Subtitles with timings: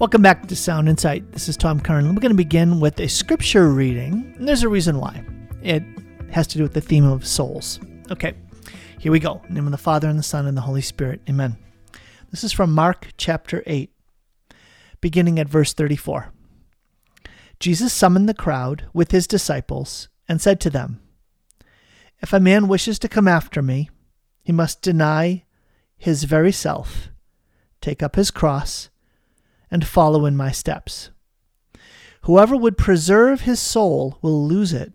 [0.00, 1.30] Welcome back to Sound Insight.
[1.30, 2.08] This is Tom Curran.
[2.08, 5.24] We're going to begin with a scripture reading, and there's a reason why.
[5.62, 5.84] It
[6.32, 7.78] has to do with the theme of souls.
[8.10, 8.34] Okay,
[8.98, 9.40] here we go.
[9.44, 11.20] In the name of the Father, and the Son, and the Holy Spirit.
[11.28, 11.56] Amen.
[12.32, 13.92] This is from Mark chapter 8,
[15.00, 16.32] beginning at verse 34.
[17.60, 21.00] Jesus summoned the crowd with his disciples and said to them,
[22.20, 23.90] If a man wishes to come after me,
[24.42, 25.44] he must deny
[25.96, 27.10] his very self,
[27.80, 28.90] take up his cross,
[29.74, 31.10] and follow in my steps.
[32.22, 34.92] Whoever would preserve his soul will lose it,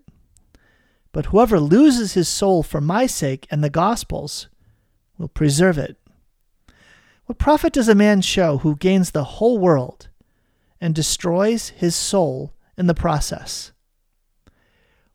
[1.11, 4.47] but whoever loses his soul for my sake and the gospel's
[5.17, 5.97] will preserve it.
[7.25, 10.07] What profit does a man show who gains the whole world
[10.79, 13.73] and destroys his soul in the process?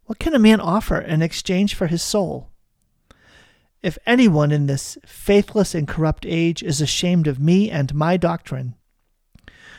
[0.04, 2.50] What can a man offer in exchange for his soul?
[3.82, 8.74] If anyone in this faithless and corrupt age is ashamed of me and my doctrine,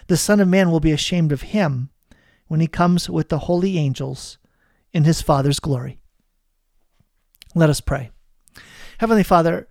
[0.07, 1.89] the Son of Man will be ashamed of him
[2.47, 4.37] when he comes with the holy angels
[4.93, 5.99] in his Father's glory.
[7.55, 8.11] Let us pray.
[8.99, 9.67] Heavenly Father,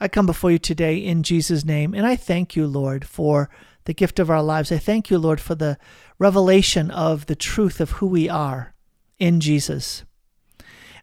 [0.00, 3.50] I come before you today in Jesus' name, and I thank you, Lord, for
[3.84, 4.72] the gift of our lives.
[4.72, 5.78] I thank you, Lord, for the
[6.18, 8.74] revelation of the truth of who we are
[9.18, 10.04] in Jesus.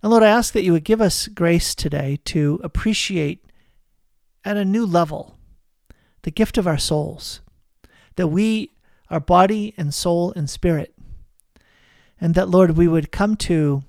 [0.02, 3.46] And Lord, I ask that you would give us grace today to appreciate
[4.44, 5.38] at a new level
[6.24, 7.42] the gift of our souls,
[8.16, 8.71] that we
[9.12, 10.96] are body and soul and spirit,
[12.20, 13.84] and that, Lord, we would come to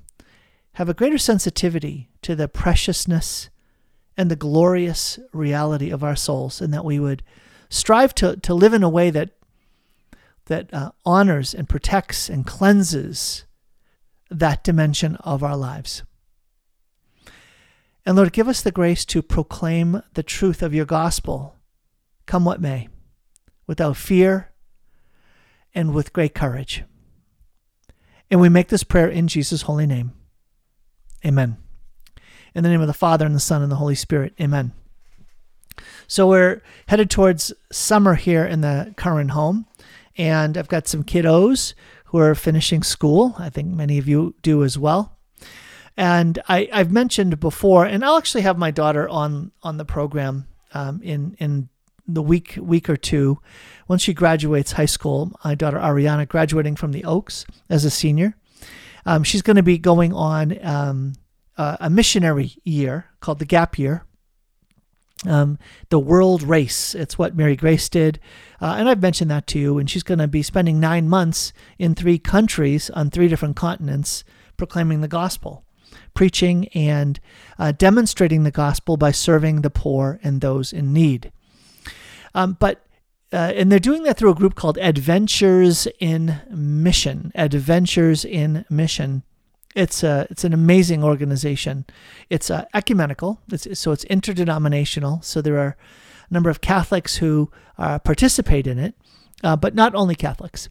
[0.74, 3.48] have a greater sensitivity to the preciousness
[4.16, 7.22] and the glorious reality of our souls, and that we would
[7.70, 9.30] strive to, to live in a way that
[10.46, 13.44] that uh, honors and protects and cleanses
[14.30, 16.02] that dimension of our lives.
[18.04, 21.56] And Lord, give us the grace to proclaim the truth of your gospel,
[22.26, 22.88] come what may,
[23.68, 24.51] without fear
[25.74, 26.84] and with great courage.
[28.30, 30.12] And we make this prayer in Jesus' holy name.
[31.24, 31.58] Amen.
[32.54, 34.34] In the name of the Father, and the Son, and the Holy Spirit.
[34.40, 34.72] Amen.
[36.06, 39.66] So we're headed towards summer here in the Curran home,
[40.16, 41.74] and I've got some kiddos
[42.06, 43.34] who are finishing school.
[43.38, 45.16] I think many of you do as well.
[45.96, 50.46] And I, have mentioned before, and I'll actually have my daughter on on the program
[50.74, 51.68] um, in in
[52.06, 53.38] the week week or two
[53.88, 55.32] once she graduates high school.
[55.44, 58.36] My daughter Ariana, graduating from the Oaks as a senior,
[59.06, 61.14] um, she's going to be going on um,
[61.56, 64.04] uh, a missionary year called the Gap Year.
[65.24, 65.56] Um,
[65.88, 66.96] the World Race.
[66.96, 68.18] It's what Mary Grace did.
[68.60, 69.78] Uh, and I've mentioned that to you.
[69.78, 74.24] And she's going to be spending nine months in three countries on three different continents
[74.56, 75.64] proclaiming the gospel,
[76.12, 77.20] preaching and
[77.56, 81.30] uh, demonstrating the gospel by serving the poor and those in need.
[82.34, 82.86] Um, but
[83.32, 87.32] uh, and they're doing that through a group called Adventures in Mission.
[87.34, 89.22] Adventures in Mission.
[89.74, 91.86] It's a it's an amazing organization.
[92.28, 93.40] It's uh, ecumenical.
[93.50, 95.22] It's, so it's interdenominational.
[95.22, 95.76] So there are
[96.30, 98.94] a number of Catholics who uh, participate in it,
[99.42, 100.68] uh, but not only Catholics.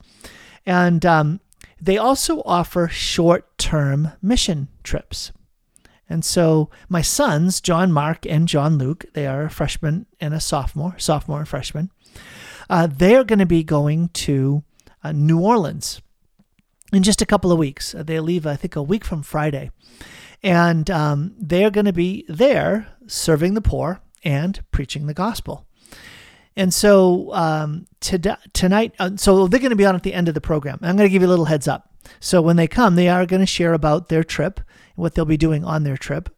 [0.63, 1.39] And um,
[1.81, 5.31] they also offer short term mission trips.
[6.11, 10.41] And so my sons, John Mark and John Luke, they are a freshman and a
[10.41, 11.89] sophomore, sophomore and freshman.
[12.69, 14.63] Uh, they're going to be going to
[15.03, 16.01] uh, New Orleans
[16.91, 17.95] in just a couple of weeks.
[17.95, 19.71] Uh, they leave, I think, a week from Friday.
[20.43, 25.65] And um, they're going to be there serving the poor and preaching the gospel.
[26.55, 30.27] And so um, to, tonight, uh, so they're going to be on at the end
[30.27, 30.79] of the program.
[30.81, 31.93] I'm going to give you a little heads up.
[32.19, 34.59] So when they come, they are going to share about their trip
[34.95, 36.29] what they'll be doing on their trip.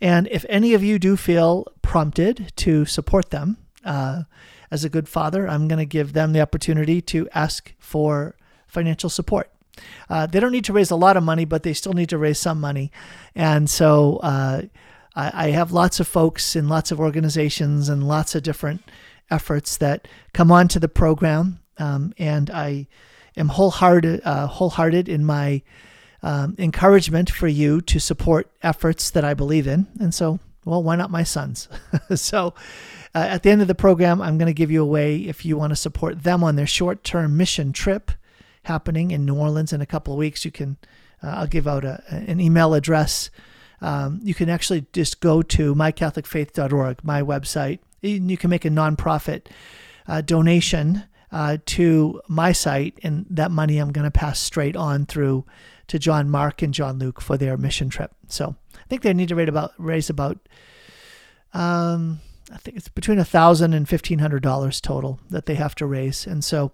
[0.00, 4.24] And if any of you do feel prompted to support them, uh,
[4.70, 8.36] as a good father, I'm going to give them the opportunity to ask for
[8.66, 9.50] financial support.
[10.08, 12.18] Uh, they don't need to raise a lot of money, but they still need to
[12.18, 12.90] raise some money.
[13.34, 14.62] And so uh,
[15.14, 18.82] I, I, have lots of folks in lots of organizations and lots of different
[19.30, 21.60] efforts that come onto the program.
[21.78, 22.88] Um, and I
[23.36, 25.62] am wholehearted, uh, wholehearted in my
[26.22, 29.86] um, encouragement for you to support efforts that I believe in.
[30.00, 31.68] And so, well, why not my sons?
[32.14, 32.54] so,
[33.14, 35.44] uh, at the end of the program, I'm going to give you a way if
[35.44, 38.10] you want to support them on their short term mission trip
[38.64, 40.44] happening in New Orleans in a couple of weeks.
[40.44, 40.76] You can,
[41.22, 43.30] uh, I'll give out a, an email address.
[43.80, 47.78] Um, you can actually just go to mycatholicfaith.org, my website.
[48.02, 49.46] You can make a nonprofit
[50.06, 55.06] uh, donation uh, to my site, and that money I'm going to pass straight on
[55.06, 55.44] through
[55.88, 58.12] to John Mark and John Luke for their mission trip.
[58.28, 60.38] So I think they need to raise about raise about
[61.54, 62.20] um,
[62.52, 65.86] I think it's between a thousand and fifteen hundred dollars total that they have to
[65.86, 66.26] raise.
[66.26, 66.72] And so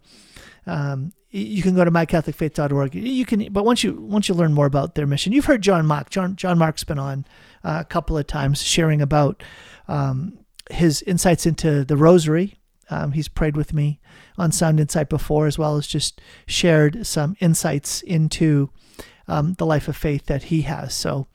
[0.67, 2.95] Um, you can go to mycatholicfaith.org.
[2.95, 5.87] You can, but once you once you learn more about their mission, you've heard John
[5.87, 6.11] Mark.
[6.11, 7.25] John John Mark's been on
[7.65, 9.43] uh, a couple of times sharing about
[9.89, 10.39] um,
[10.71, 12.59] his insights into the Rosary.
[12.91, 13.99] Um, he's prayed with me
[14.37, 18.69] on Sound Insight before, as well as just shared some insights into
[19.33, 20.95] um, the life of faith that he has.
[20.95, 21.27] So,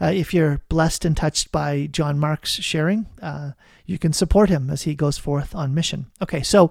[0.00, 3.52] uh, if you're blessed and touched by John Mark's sharing, uh,
[3.86, 6.06] you can support him as he goes forth on mission.
[6.22, 6.70] Okay, so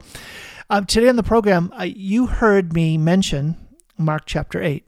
[0.69, 3.55] um, today on the program, uh, you heard me mention
[3.97, 4.85] Mark chapter 8,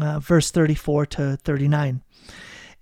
[0.00, 2.02] uh, verse 34 to 39.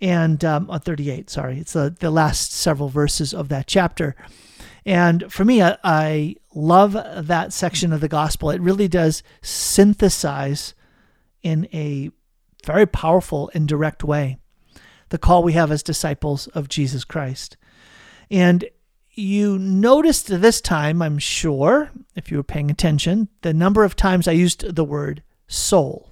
[0.01, 1.59] And um, uh, 38, sorry.
[1.59, 4.15] It's the, the last several verses of that chapter.
[4.85, 8.51] And for me, I, I love that section of the gospel.
[8.51, 10.75] It really does synthesize
[11.47, 12.11] in a
[12.65, 14.37] very powerful and direct way
[15.11, 17.57] the call we have as disciples of Jesus Christ.
[18.29, 18.65] And
[19.13, 24.27] you noticed this time, I'm sure, if you were paying attention, the number of times
[24.27, 26.11] I used the word soul.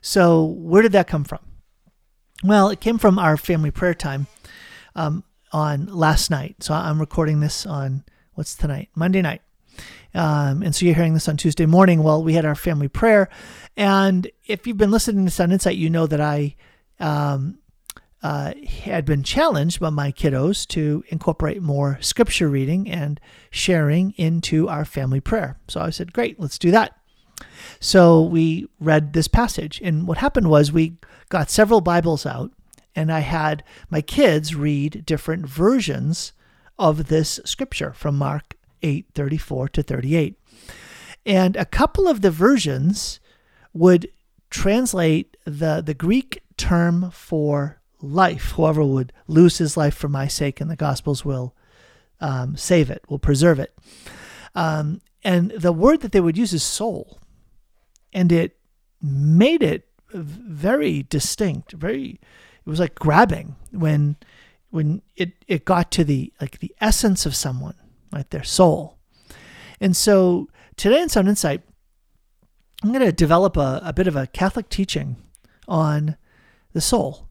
[0.00, 1.40] So, where did that come from?
[2.44, 4.28] Well, it came from our family prayer time
[4.94, 6.62] um, on last night.
[6.62, 8.04] So, I'm recording this on
[8.34, 8.90] what's tonight?
[8.94, 9.42] Monday night.
[10.14, 12.02] Um, and so you're hearing this on Tuesday morning.
[12.02, 13.28] Well, we had our family prayer.
[13.76, 16.56] And if you've been listening to Sound Insight, you know that I
[16.98, 17.58] um,
[18.22, 23.20] uh, had been challenged by my kiddos to incorporate more scripture reading and
[23.50, 25.58] sharing into our family prayer.
[25.68, 26.96] So I said, great, let's do that.
[27.78, 29.80] So we read this passage.
[29.82, 30.98] And what happened was we
[31.30, 32.50] got several Bibles out,
[32.94, 36.32] and I had my kids read different versions
[36.78, 40.38] of this scripture from Mark 8 34 to 38.
[41.26, 43.20] And a couple of the versions
[43.72, 44.10] would
[44.48, 48.52] translate the, the Greek term for life.
[48.52, 51.54] Whoever would lose his life for my sake, and the Gospels will
[52.20, 53.76] um, save it, will preserve it.
[54.54, 57.18] Um, and the word that they would use is soul.
[58.12, 58.56] And it
[59.00, 62.20] made it very distinct, very,
[62.66, 64.16] it was like grabbing when
[64.70, 67.74] when it, it got to the like the essence of someone,
[68.12, 68.28] right?
[68.30, 68.98] Their soul.
[69.80, 71.62] And so today in Sound Insight,
[72.82, 75.16] I'm going to develop a, a bit of a Catholic teaching
[75.68, 76.16] on
[76.72, 77.28] the soul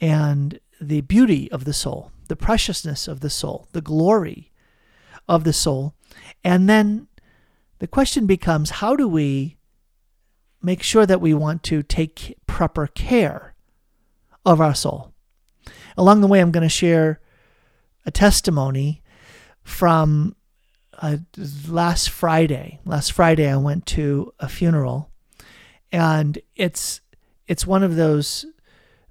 [0.00, 4.50] and the beauty of the soul, the preciousness of the soul, the glory
[5.28, 5.94] of the soul.
[6.42, 7.06] And then
[7.78, 9.56] the question becomes how do we
[10.60, 13.54] make sure that we want to take proper care
[14.44, 15.12] of our soul?
[15.96, 17.20] Along the way, I'm going to share
[18.04, 19.01] a testimony
[19.64, 20.36] from
[21.00, 21.18] uh,
[21.68, 22.80] last Friday.
[22.84, 25.10] Last Friday, I went to a funeral,
[25.90, 27.00] and it's
[27.46, 28.46] it's one of those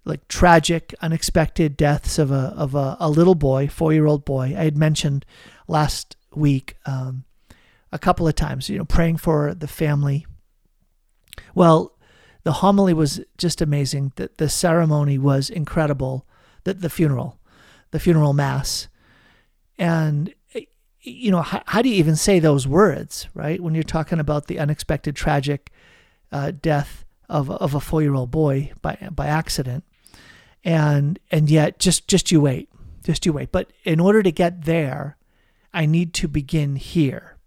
[0.04, 4.56] like tragic, unexpected deaths of a of a, a little boy, four year old boy.
[4.58, 5.26] I had mentioned
[5.68, 7.26] last week um,
[7.92, 10.26] a couple of times, you know, praying for the family.
[11.54, 11.98] Well,
[12.44, 14.14] the homily was just amazing.
[14.16, 16.26] The, the ceremony was incredible.
[16.64, 17.40] The, the funeral,
[17.92, 18.88] the funeral mass,
[19.78, 20.34] and
[21.02, 23.62] you know how, how do you even say those words, right?
[23.62, 25.72] When you're talking about the unexpected, tragic
[26.32, 29.84] uh, death of of a four year old boy by by accident.
[30.64, 32.70] And and yet just just you wait
[33.04, 33.52] just you wait.
[33.52, 35.18] But in order to get there
[35.74, 37.38] i need to begin here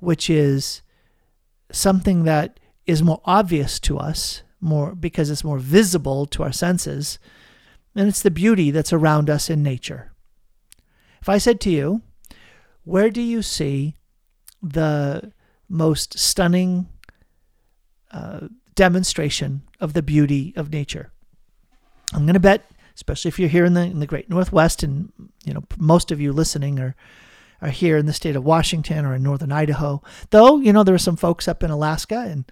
[0.00, 0.82] which is
[1.70, 7.18] something that is more obvious to us more because it's more visible to our senses
[7.94, 10.12] and it's the beauty that's around us in nature.
[11.20, 12.02] If i said to you
[12.84, 13.96] where do you see
[14.62, 15.32] the
[15.68, 16.88] most stunning
[18.10, 21.10] uh, demonstration of the beauty of nature
[22.14, 25.12] I'm going to bet, especially if you're here in the in the Great Northwest, and
[25.44, 26.94] you know most of you listening are
[27.60, 30.02] are here in the state of Washington or in northern Idaho.
[30.30, 32.44] Though you know there are some folks up in Alaska, and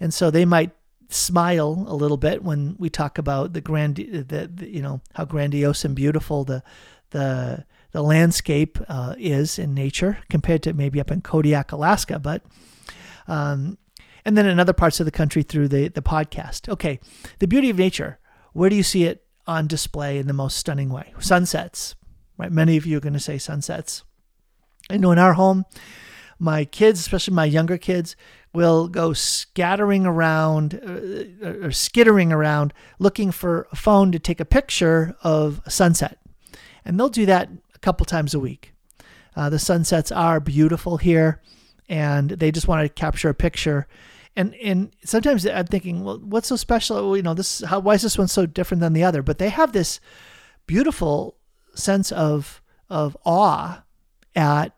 [0.00, 0.72] and so they might
[1.08, 5.24] smile a little bit when we talk about the grand, the, the you know how
[5.24, 6.62] grandiose and beautiful the
[7.10, 12.42] the the landscape uh, is in nature compared to maybe up in Kodiak, Alaska, but.
[13.28, 13.78] Um,
[14.26, 16.68] and then in other parts of the country through the, the podcast.
[16.68, 16.98] Okay,
[17.38, 18.18] the beauty of nature.
[18.52, 21.14] Where do you see it on display in the most stunning way?
[21.20, 21.94] Sunsets,
[22.36, 22.50] right?
[22.50, 24.02] Many of you are going to say sunsets.
[24.90, 25.64] I know in our home,
[26.40, 28.16] my kids, especially my younger kids,
[28.52, 34.44] will go scattering around uh, or skittering around looking for a phone to take a
[34.44, 36.18] picture of a sunset.
[36.84, 38.72] And they'll do that a couple times a week.
[39.36, 41.40] Uh, the sunsets are beautiful here,
[41.88, 43.86] and they just want to capture a picture
[44.36, 47.16] and and sometimes I'm thinking, well, what's so special?
[47.16, 49.22] You know, this how why is this one so different than the other?
[49.22, 49.98] But they have this
[50.66, 51.38] beautiful
[51.74, 53.82] sense of of awe
[54.34, 54.72] at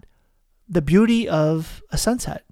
[0.69, 2.45] the beauty of a sunset.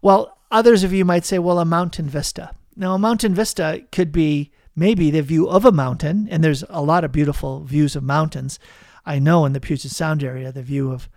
[0.00, 2.52] Well, others of you might say, well, a mountain vista.
[2.76, 6.82] Now, a mountain vista could be maybe the view of a mountain, and there's a
[6.82, 8.60] lot of beautiful views of mountains.
[9.08, 11.08] I know in the Puget Sound area, the view of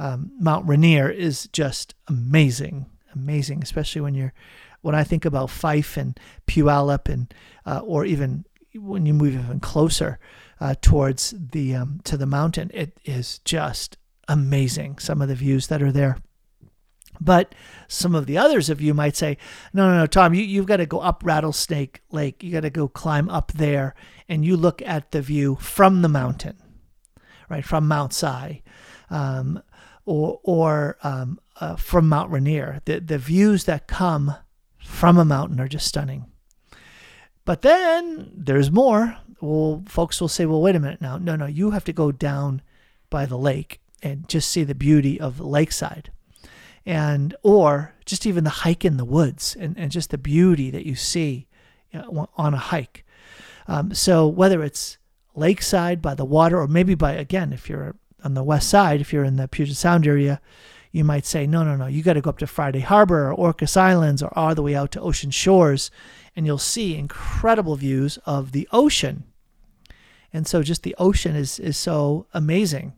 [0.00, 4.34] um, Mount Rainier is just amazing, amazing, especially when you're
[4.82, 7.32] when I think about Fife and Puyallup and
[7.64, 10.18] uh, or even when you move even closer
[10.60, 14.98] uh, towards the um, to the mountain, it is just amazing.
[14.98, 16.18] Some of the views that are there.
[17.20, 17.54] But
[17.88, 19.38] some of the others of you might say,
[19.72, 22.42] no, no, no, Tom, you, you've got to go up Rattlesnake Lake.
[22.42, 23.94] You got to go climb up there
[24.28, 26.58] and you look at the view from the mountain,
[27.48, 28.62] right, from Mount Si
[29.10, 29.62] um,
[30.04, 32.80] or, or um, uh, from Mount Rainier.
[32.84, 34.34] The, the views that come
[34.78, 36.26] from a mountain are just stunning.
[37.44, 39.16] But then there's more.
[39.40, 41.18] Well, folks will say, well, wait a minute now.
[41.18, 42.62] No, no, you have to go down
[43.10, 46.10] by the lake and just see the beauty of the lakeside
[46.86, 50.86] and or just even the hike in the woods and, and just the beauty that
[50.86, 51.48] you see
[51.92, 53.04] on a hike.
[53.66, 54.98] Um, so whether it's
[55.36, 59.12] lakeside by the water or maybe by again if you're on the west side, if
[59.12, 60.40] you're in the Puget Sound area,
[60.90, 63.52] you might say, no, no, no, you got to go up to Friday Harbor or
[63.52, 65.90] Orcas Islands or all the way out to Ocean Shores,
[66.34, 69.24] and you'll see incredible views of the ocean.
[70.32, 72.94] And so just the ocean is is so amazing.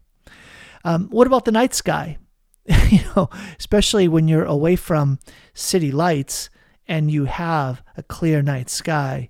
[0.84, 2.18] Um, what about the night sky?
[2.90, 5.18] you know, especially when you're away from
[5.54, 6.50] city lights
[6.86, 9.28] and you have a clear night sky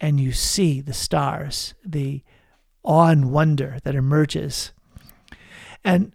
[0.00, 2.22] and you see the stars, the
[2.86, 4.72] awe and wonder that emerges.
[5.84, 6.12] And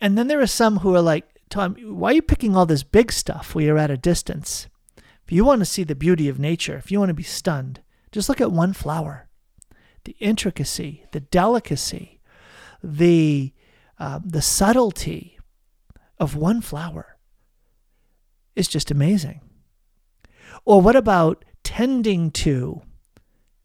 [0.00, 2.82] and then there are some who are like, Tom, why are you picking all this
[2.82, 4.66] big stuff when you're at a distance?
[5.24, 7.80] If you want to see the beauty of nature, if you want to be stunned,
[8.12, 9.28] just look at one flower.
[10.04, 12.20] The intricacy, the delicacy,
[12.82, 13.52] the
[13.98, 15.38] uh, the subtlety
[16.18, 17.16] of one flower
[18.54, 19.40] is just amazing.
[20.64, 22.82] Or what about tending to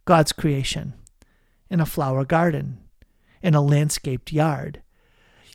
[0.05, 0.93] God's creation
[1.71, 2.77] in a flower garden,
[3.41, 4.83] in a landscaped yard,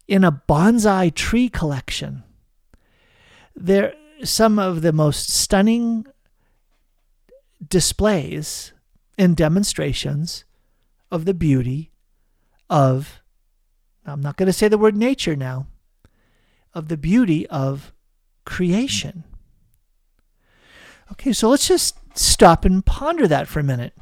[0.09, 2.25] in a bonsai tree collection?
[3.55, 3.95] There
[4.25, 6.07] some of the most stunning
[7.67, 8.73] displays
[9.19, 10.45] and demonstrations
[11.11, 11.93] of the beauty
[12.69, 13.21] of
[14.05, 15.67] I'm not going to say the word nature now,
[16.73, 17.93] of the beauty of
[18.45, 19.25] creation.
[21.13, 23.95] Okay, so let's just stop and ponder that for a minute.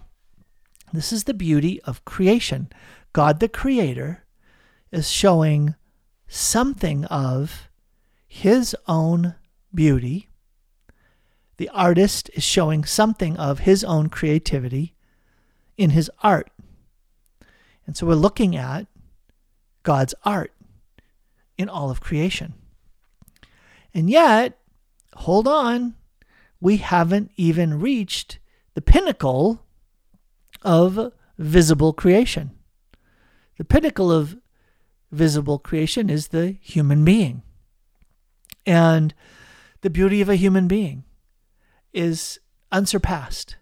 [0.94, 2.68] This is the beauty of creation.
[3.12, 4.24] God the Creator
[4.92, 5.74] is showing
[6.28, 7.68] something of
[8.26, 9.34] His own
[9.74, 10.28] beauty.
[11.56, 14.94] The artist is showing something of his own creativity
[15.76, 16.50] in his art.
[17.86, 18.86] And so we're looking at
[19.82, 20.52] God's art
[21.56, 22.54] in all of creation.
[23.92, 24.58] And yet,
[25.14, 25.94] hold on,
[26.60, 28.38] we haven't even reached
[28.74, 29.63] the pinnacle
[30.64, 32.52] of visible creation.
[33.58, 34.36] The pinnacle of
[35.12, 37.42] visible creation is the human being.
[38.66, 39.14] And
[39.82, 41.04] the beauty of a human being
[41.92, 42.40] is
[42.72, 43.56] unsurpassed,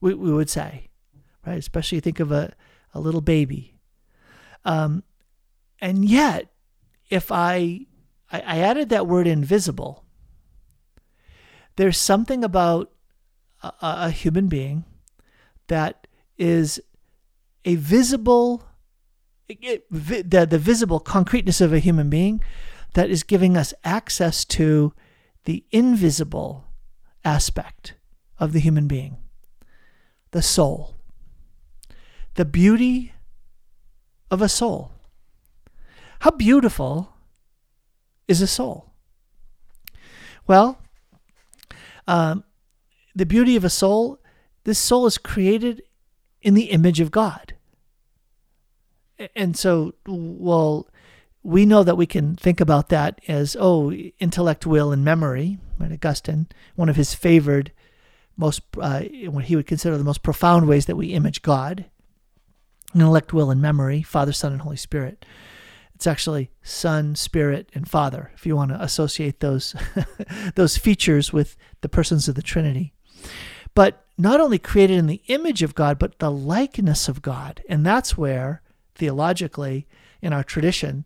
[0.00, 0.88] we, we would say,
[1.44, 1.58] right?
[1.58, 2.52] Especially think of a,
[2.94, 3.74] a little baby.
[4.64, 5.02] Um,
[5.80, 6.52] and yet,
[7.10, 7.86] if I
[8.30, 10.04] I, I added that word invisible.
[11.76, 12.90] There's something about
[13.62, 14.84] a, a human being
[15.68, 16.06] that
[16.36, 16.80] is
[17.64, 18.64] a visible,
[19.48, 22.42] the, the visible concreteness of a human being
[22.94, 24.92] that is giving us access to
[25.44, 26.64] the invisible
[27.24, 27.94] aspect
[28.38, 29.16] of the human being,
[30.30, 30.96] the soul,
[32.34, 33.12] the beauty
[34.30, 34.92] of a soul.
[36.20, 37.14] How beautiful
[38.26, 38.92] is a soul?
[40.46, 40.78] Well,
[42.06, 42.44] um,
[43.14, 44.18] the beauty of a soul,
[44.68, 45.82] this soul is created
[46.42, 47.54] in the image of God.
[49.34, 50.86] And so, well,
[51.42, 55.56] we know that we can think about that as, oh, intellect, will, and memory.
[55.78, 55.90] Right?
[55.90, 57.72] Augustine, one of his favored,
[58.36, 61.86] most, uh, what he would consider the most profound ways that we image God
[62.94, 65.24] intellect, will, and memory, Father, Son, and Holy Spirit.
[65.94, 69.74] It's actually Son, Spirit, and Father, if you want to associate those,
[70.56, 72.92] those features with the persons of the Trinity.
[73.74, 77.62] But not only created in the image of God, but the likeness of God.
[77.68, 78.62] And that's where,
[78.96, 79.86] theologically,
[80.20, 81.04] in our tradition,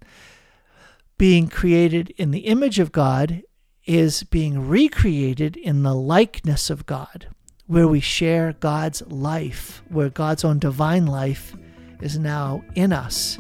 [1.19, 3.43] being created in the image of God
[3.85, 7.29] is being recreated in the likeness of God,
[7.67, 11.55] where we share God's life, where God's own divine life
[12.01, 13.39] is now in us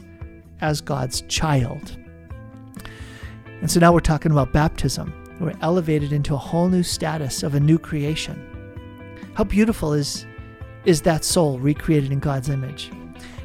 [0.61, 1.97] as God's child.
[3.63, 5.15] And so now we're talking about baptism.
[5.41, 8.52] We're elevated into a whole new status of a new creation.
[9.35, 10.27] How beautiful is,
[10.85, 12.91] is that soul recreated in God's image?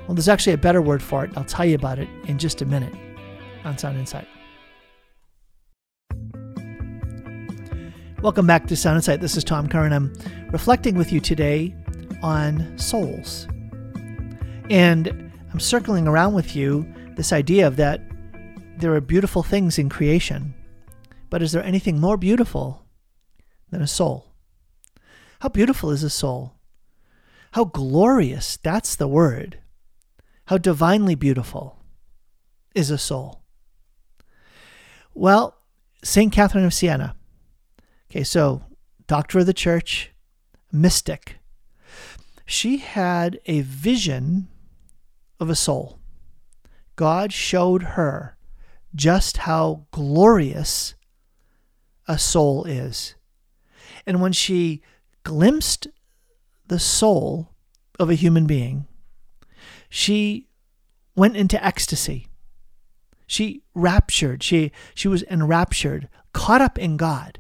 [0.06, 1.32] Well, there's actually a better word for it.
[1.38, 2.94] I'll tell you about it in just a minute
[3.64, 4.28] on Sound Insight.
[8.22, 9.22] Welcome back to Sound Insight.
[9.22, 9.94] This is Tom Curran.
[9.94, 10.14] I'm
[10.52, 11.74] reflecting with you today
[12.22, 13.48] on souls.
[14.70, 18.02] And I'm circling around with you this idea of that
[18.78, 20.54] there are beautiful things in creation,
[21.30, 22.84] but is there anything more beautiful
[23.72, 24.27] than a soul?
[25.40, 26.54] How beautiful is a soul?
[27.52, 29.60] How glorious, that's the word.
[30.46, 31.78] How divinely beautiful
[32.76, 33.42] is a soul.
[35.14, 35.58] Well,
[36.04, 36.32] St.
[36.32, 37.16] Catherine of Siena.
[38.10, 38.62] Okay, so
[39.08, 40.12] doctor of the church,
[40.72, 41.38] mystic.
[42.46, 44.48] She had a vision
[45.40, 46.00] of a soul.
[46.96, 48.38] God showed her
[48.96, 50.96] just how glorious
[52.08, 53.16] a soul is.
[54.06, 54.82] And when she
[55.28, 55.90] glimpsed
[56.68, 57.50] the soul
[58.00, 58.88] of a human being,
[59.90, 60.48] she
[61.18, 62.28] went into ecstasy.
[63.26, 67.40] She raptured, she, she was enraptured, caught up in God.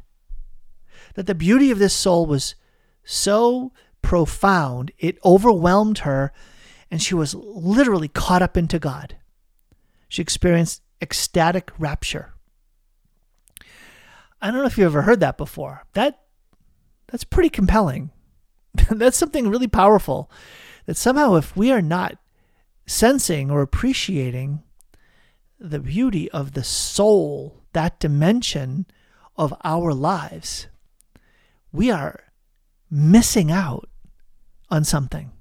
[1.15, 2.55] That the beauty of this soul was
[3.05, 6.33] so profound, it overwhelmed her,
[6.91, 9.15] and she was literally caught up into God.
[10.09, 12.33] She experienced ecstatic rapture.
[14.41, 15.85] I don't know if you've ever heard that before.
[15.93, 16.26] That
[17.07, 18.11] that's pretty compelling.
[18.91, 20.29] that's something really powerful.
[20.85, 22.17] That somehow if we are not
[22.85, 24.63] sensing or appreciating
[25.59, 28.85] the beauty of the soul, that dimension
[29.35, 30.67] of our lives,
[31.71, 32.23] we are
[32.89, 33.89] missing out
[34.69, 35.31] on something,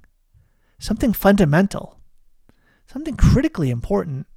[0.79, 1.99] something fundamental,
[2.87, 4.27] something critically important,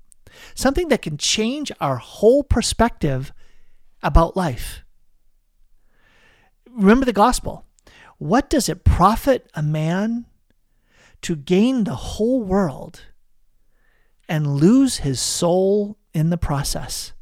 [0.54, 3.32] something that can change our whole perspective
[4.02, 4.84] about life.
[6.74, 7.66] Remember the gospel.
[8.18, 10.26] What does it profit a man
[11.22, 13.02] to gain the whole world
[14.28, 17.12] and lose his soul in the process?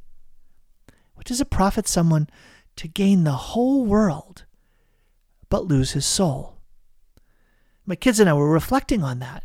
[1.14, 2.28] What does it profit someone
[2.76, 4.44] to gain the whole world
[5.48, 6.58] but lose his soul?
[7.86, 9.44] My kids and I were reflecting on that.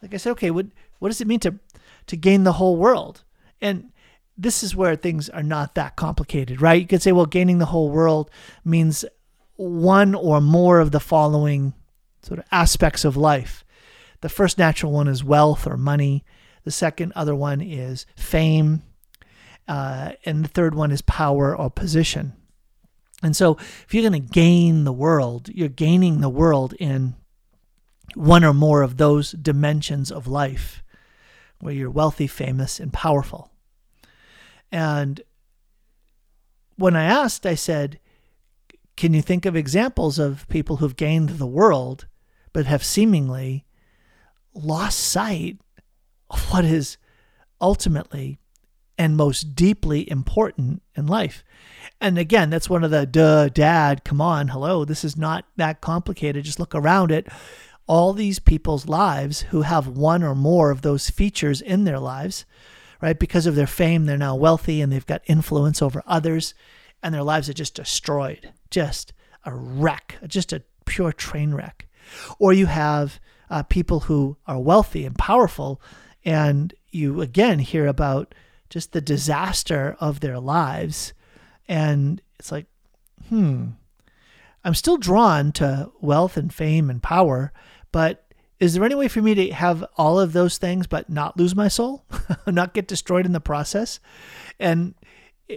[0.00, 0.66] Like I said, okay, what
[0.98, 1.58] what does it mean to
[2.06, 3.24] to gain the whole world?
[3.60, 3.91] And
[4.36, 6.80] this is where things are not that complicated, right?
[6.80, 8.30] You could say, well, gaining the whole world
[8.64, 9.04] means
[9.56, 11.74] one or more of the following
[12.22, 13.64] sort of aspects of life.
[14.20, 16.24] The first natural one is wealth or money.
[16.64, 18.82] The second other one is fame.
[19.68, 22.32] Uh, and the third one is power or position.
[23.22, 27.14] And so if you're going to gain the world, you're gaining the world in
[28.14, 30.82] one or more of those dimensions of life
[31.60, 33.51] where you're wealthy, famous, and powerful.
[34.72, 35.20] And
[36.76, 38.00] when I asked, I said,
[38.96, 42.06] Can you think of examples of people who've gained the world
[42.52, 43.64] but have seemingly
[44.54, 45.58] lost sight
[46.30, 46.96] of what is
[47.60, 48.38] ultimately
[48.98, 51.44] and most deeply important in life?
[52.00, 55.80] And again, that's one of the duh, dad, come on, hello, this is not that
[55.80, 56.44] complicated.
[56.44, 57.28] Just look around it
[57.86, 62.44] all these people's lives who have one or more of those features in their lives,
[63.02, 63.18] right?
[63.18, 66.54] Because of their fame, they're now wealthy and they've got influence over others,
[67.02, 69.12] and their lives are just destroyed, just
[69.44, 71.88] a wreck, just a pure train wreck.
[72.38, 75.82] Or you have uh, people who are wealthy and powerful,
[76.24, 78.34] and you again hear about
[78.70, 81.12] just the disaster of their lives.
[81.68, 82.66] And it's like,
[83.28, 83.70] hmm,
[84.64, 87.52] I'm still drawn to wealth and fame and power,
[87.90, 88.31] but
[88.62, 91.56] is there any way for me to have all of those things but not lose
[91.56, 92.04] my soul,
[92.46, 93.98] not get destroyed in the process?
[94.60, 94.94] And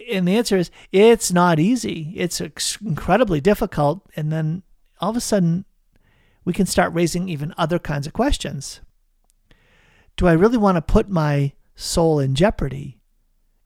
[0.10, 2.14] and the answer is it's not easy.
[2.16, 2.42] It's
[2.82, 4.10] incredibly difficult.
[4.16, 4.64] And then
[5.00, 5.66] all of a sudden,
[6.46, 8.82] we can start raising even other kinds of questions.
[10.18, 12.98] Do I really want to put my soul in jeopardy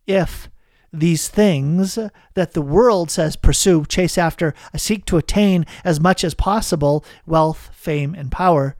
[0.05, 0.49] if
[0.91, 1.97] these things
[2.33, 7.69] that the world says pursue, chase after, seek to attain as much as possible wealth,
[7.71, 8.75] fame, and power.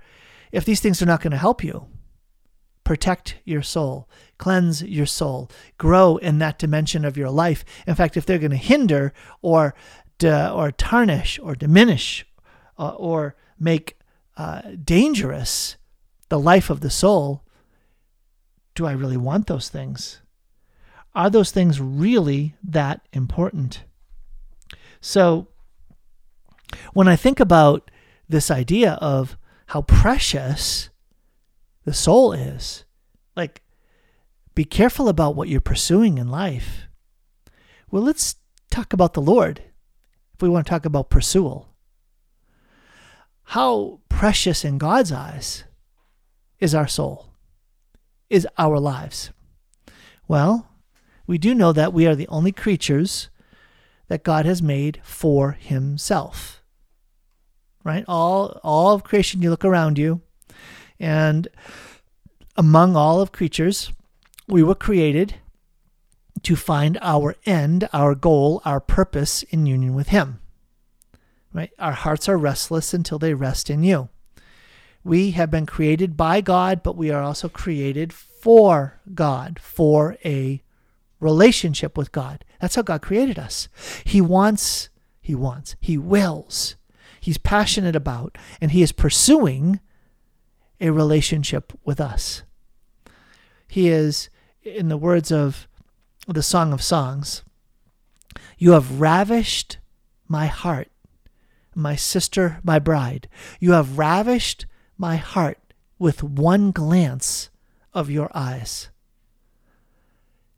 [0.52, 1.88] If these things are not going to help you,
[2.84, 7.64] protect your soul, cleanse your soul, grow in that dimension of your life.
[7.86, 9.76] In fact, if they're going to hinder or
[10.22, 12.26] or tarnish or diminish
[12.78, 13.98] uh, or make
[14.38, 15.78] uh, dangerous
[16.30, 17.44] the life of the soul,
[18.76, 20.22] do I really want those things?
[21.16, 23.84] Are those things really that important?
[25.02, 25.48] So,
[26.94, 27.92] when I think about
[28.28, 29.38] this idea of
[29.70, 30.90] how precious
[31.86, 32.86] the soul is,
[33.36, 33.62] like,
[34.56, 36.88] be careful about what you're pursuing in life.
[37.92, 38.38] Well, let's
[38.72, 39.62] talk about the Lord,
[40.34, 41.70] if we want to talk about pursual,
[43.44, 45.66] how precious in God's eyes
[46.60, 47.28] is our soul,
[48.28, 49.30] is our lives?
[50.28, 50.68] Well,
[51.28, 53.30] we do know that we are the only creatures
[54.08, 56.59] that God has made for himself.
[57.84, 58.04] Right?
[58.08, 60.22] All all of creation you look around you
[61.00, 61.48] and
[62.58, 63.92] among all of creatures
[64.48, 65.36] we were created
[66.44, 70.40] to find our end, our goal, our purpose in union with him.
[71.54, 71.72] Right?
[71.80, 74.10] Our hearts are restless until they rest in you.
[75.04, 80.62] We have been created by God, but we are also created for God, for a
[81.20, 82.44] relationship with God.
[82.62, 83.68] That's how God created us.
[84.04, 84.90] He wants,
[85.22, 86.76] He wants, He wills,
[87.20, 89.80] He's passionate about, and He is pursuing
[90.80, 92.44] a relationship with us.
[93.68, 94.30] He is,
[94.64, 95.68] in the words of
[96.28, 97.44] the Song of Songs,
[98.58, 99.78] you have ravished
[100.28, 100.90] my heart,
[101.76, 103.28] my sister, my bride.
[103.60, 104.66] You have ravished
[104.98, 105.60] my heart
[105.98, 107.50] with one glance
[107.94, 108.90] of your eyes.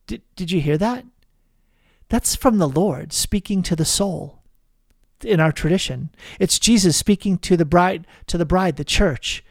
[0.08, 1.06] Did, did you hear that?
[2.10, 4.41] That's from the Lord speaking to the soul
[5.24, 6.10] in our tradition.
[6.40, 9.44] It's Jesus speaking to the bride, to the bride, the church.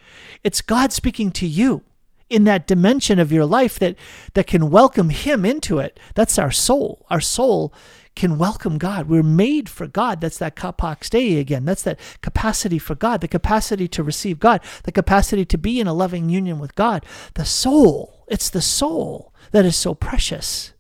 [0.42, 1.82] It's God speaking to you
[2.28, 3.96] in that dimension of your life that
[4.34, 5.98] that can welcome him into it.
[6.14, 7.04] That's our soul.
[7.10, 7.74] Our soul
[8.14, 9.08] can welcome God.
[9.08, 10.20] We're made for God.
[10.20, 11.64] That's that capax Dei again.
[11.64, 15.86] That's that capacity for God, the capacity to receive God, the capacity to be in
[15.86, 17.04] a loving union with God.
[17.34, 20.72] The soul, it's the soul that is so precious.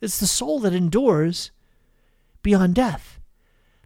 [0.00, 1.50] It's the soul that endures
[2.42, 3.20] beyond death.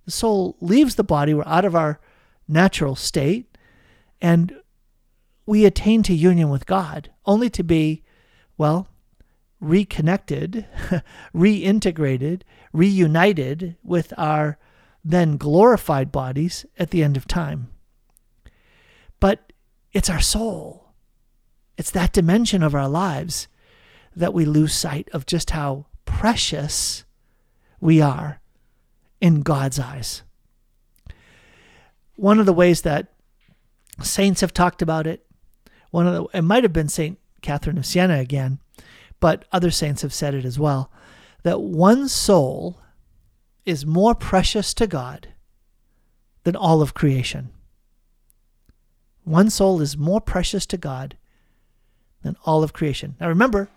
[0.08, 2.00] The soul leaves the body, we're out of our
[2.48, 3.58] natural state,
[4.22, 4.56] and
[5.44, 8.04] we attain to union with God, only to be,
[8.56, 8.88] well,
[9.60, 10.64] reconnected,
[11.34, 12.40] reintegrated,
[12.72, 14.56] reunited with our
[15.04, 17.68] then glorified bodies at the end of time.
[19.20, 19.52] But
[19.92, 20.94] it's our soul,
[21.76, 23.46] it's that dimension of our lives
[24.16, 27.04] that we lose sight of just how precious
[27.78, 28.40] we are
[29.20, 30.22] in God's eyes.
[32.16, 33.12] One of the ways that
[34.02, 35.24] saints have talked about it,
[35.90, 38.58] one of the it might have been Saint Catherine of Siena again,
[39.20, 40.90] but other saints have said it as well,
[41.42, 42.80] that one soul
[43.64, 45.28] is more precious to God
[46.44, 47.50] than all of creation.
[49.24, 51.16] One soul is more precious to God
[52.22, 53.14] than all of creation.
[53.20, 53.68] Now remember,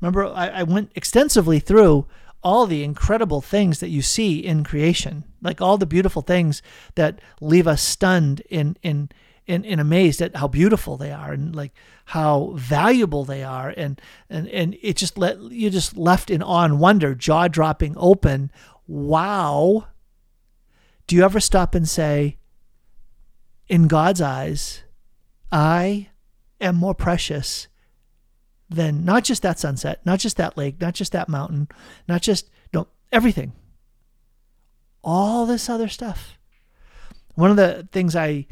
[0.00, 2.06] Remember, I, I went extensively through
[2.46, 6.62] all the incredible things that you see in creation, like all the beautiful things
[6.94, 9.10] that leave us stunned in in
[9.48, 11.72] in, in amazed at how beautiful they are and like
[12.04, 16.64] how valuable they are and and and it just let you just left in awe
[16.64, 18.52] and wonder, jaw dropping open.
[18.86, 19.88] Wow.
[21.08, 22.36] Do you ever stop and say,
[23.66, 24.84] in God's eyes,
[25.50, 26.10] I
[26.60, 27.66] am more precious
[28.68, 31.68] than not just that sunset, not just that lake, not just that mountain,
[32.08, 33.52] not just no everything.
[35.04, 36.38] All this other stuff.
[37.34, 38.46] One of the things I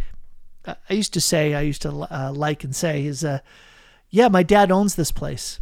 [0.66, 3.40] I used to say, I used to uh, like and say is, uh,
[4.09, 5.61] yeah, my dad owns this place.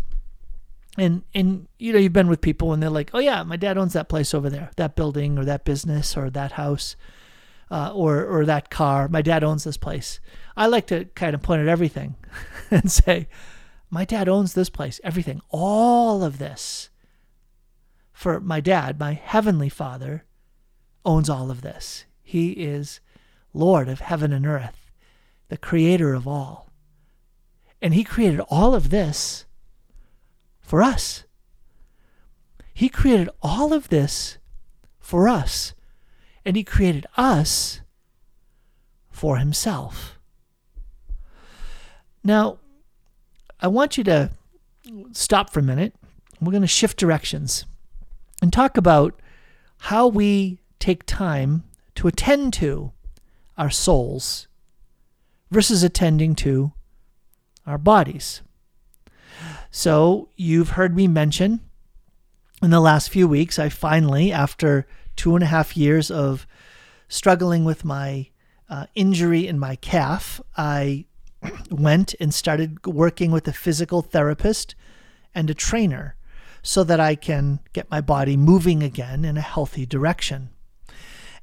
[0.99, 3.79] And and you know you've been with people and they're like, oh yeah, my dad
[3.79, 6.97] owns that place over there, that building or that business or that house,
[7.71, 9.09] uh, or or that car.
[9.09, 10.21] My dad owns this place.
[10.55, 12.17] I like to kind of point at everything
[12.71, 13.29] and say,
[13.93, 16.89] my dad owns this place, everything, all of this.
[18.15, 20.25] For my dad, my heavenly father,
[21.05, 22.07] owns all of this.
[22.23, 23.01] He is
[23.53, 24.91] Lord of heaven and earth,
[25.51, 26.71] the creator of all.
[27.83, 29.45] And he created all of this
[30.63, 31.25] for us.
[32.73, 34.39] He created all of this
[35.01, 35.75] for us.
[36.47, 37.83] And he created us
[39.11, 40.19] for himself.
[42.25, 42.59] Now,
[43.63, 44.33] I want you to
[45.13, 45.95] stop for a minute.
[46.41, 47.65] We're going to shift directions
[48.43, 49.21] and talk about
[49.79, 51.63] how we take time
[51.95, 52.91] to attend to
[53.57, 54.49] our souls
[55.53, 56.73] versus attending to
[57.65, 58.43] our bodies.
[59.71, 61.61] So, you've heard me mention
[62.61, 66.49] in the last few weeks, I finally, after two and a half years of
[67.09, 68.29] struggling with my
[68.69, 71.07] uh, injury in my calf, I
[71.71, 74.75] went and started working with a physical therapist
[75.35, 76.17] and a trainer
[76.63, 80.51] so that I can get my body moving again in a healthy direction.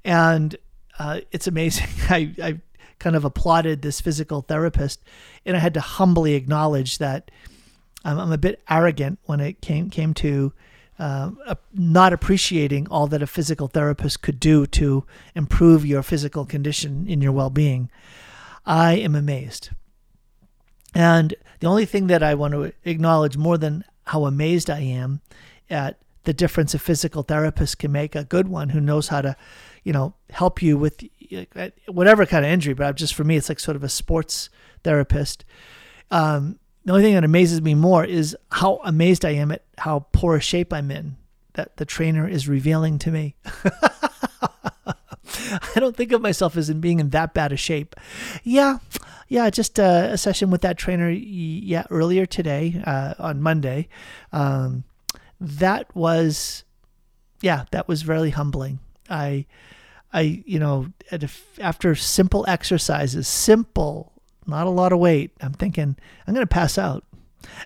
[0.06, 0.56] And
[0.98, 1.88] uh, it's amazing.
[2.10, 2.60] I, I
[3.00, 5.02] kind of applauded this physical therapist,
[5.46, 7.32] and I had to humbly acknowledge that
[8.06, 10.54] I'm, I'm a bit arrogant when it came came to
[11.00, 11.32] uh,
[11.74, 17.22] not appreciating all that a physical therapist could do to improve your physical condition in
[17.22, 17.90] your well being.
[18.66, 19.70] I am amazed.
[20.94, 25.22] And the only thing that I want to acknowledge more than how amazed I am
[25.70, 29.36] at the difference a physical therapist can make, a good one who knows how to,
[29.84, 31.04] you know, help you with
[31.88, 34.50] whatever kind of injury, but just for me, it's like sort of a sports
[34.84, 35.46] therapist.
[36.12, 40.08] Um, the only thing that amazes me more is how amazed I am at how
[40.12, 41.18] poor a shape I'm in
[41.54, 43.36] that the trainer is revealing to me.
[45.76, 47.96] I don't think of myself as in being in that bad a shape.
[48.44, 48.80] Yeah,
[49.28, 51.10] yeah, just uh, a session with that trainer.
[51.10, 53.88] Yeah, earlier today uh, on Monday.
[54.32, 54.84] Um,
[55.40, 56.64] that was,
[57.42, 58.80] yeah, that was very humbling.
[59.10, 59.46] I,
[60.12, 60.92] I, you know,
[61.60, 64.12] after simple exercises, simple,
[64.46, 65.96] not a lot of weight, I'm thinking
[66.28, 67.06] I'm going to pass out.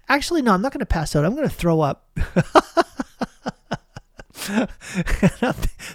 [0.08, 1.26] Actually, no, I'm not going to pass out.
[1.26, 2.08] I'm going to throw up.
[4.48, 4.70] that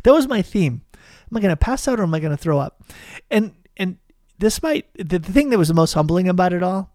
[0.05, 0.83] was my theme.
[1.31, 2.83] Am I going to pass out or am I going to throw up?
[3.31, 3.99] And and
[4.39, 6.91] this might the, the thing that was the most humbling about it all.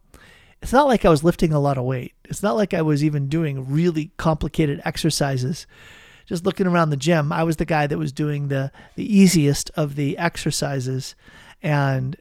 [0.62, 2.14] It's not like I was lifting a lot of weight.
[2.24, 5.68] It's not like I was even doing really complicated exercises.
[6.26, 9.72] Just looking around the gym, I was the guy that was doing the the easiest
[9.72, 11.16] of the exercises,
[11.62, 12.16] and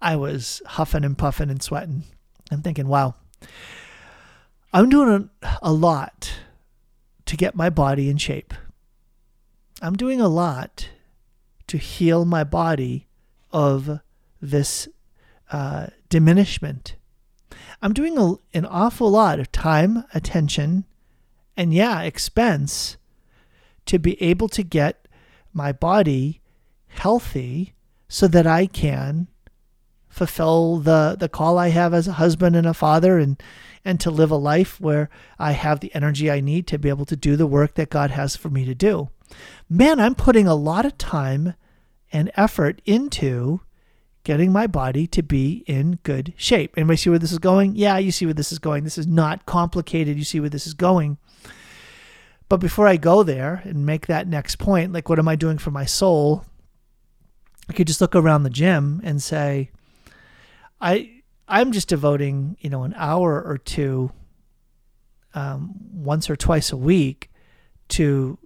[0.00, 2.04] I was huffing and puffing and sweating.
[2.50, 3.14] I'm thinking, wow,
[4.72, 6.32] I'm doing a, a lot
[7.26, 8.54] to get my body in shape.
[9.82, 10.88] I'm doing a lot
[11.70, 13.06] to heal my body
[13.52, 14.00] of
[14.42, 14.88] this
[15.52, 16.96] uh, diminishment.
[17.80, 20.84] I'm doing a, an awful lot of time, attention,
[21.56, 22.96] and yeah, expense
[23.86, 25.06] to be able to get
[25.52, 26.40] my body
[26.88, 27.74] healthy
[28.08, 29.28] so that I can
[30.08, 33.40] fulfill the, the call I have as a husband and a father and,
[33.84, 37.04] and to live a life where I have the energy I need to be able
[37.06, 39.10] to do the work that God has for me to do.
[39.68, 41.54] Man, I'm putting a lot of time
[42.12, 43.60] and effort into
[44.24, 46.74] getting my body to be in good shape.
[46.76, 47.74] Anybody see where this is going?
[47.76, 48.84] Yeah, you see where this is going.
[48.84, 50.18] This is not complicated.
[50.18, 51.18] You see where this is going.
[52.48, 55.58] But before I go there and make that next point, like what am I doing
[55.58, 56.44] for my soul?
[57.68, 59.70] I could just look around the gym and say,
[60.80, 64.12] I I'm just devoting, you know, an hour or two
[65.34, 67.30] um, once or twice a week
[67.90, 68.38] to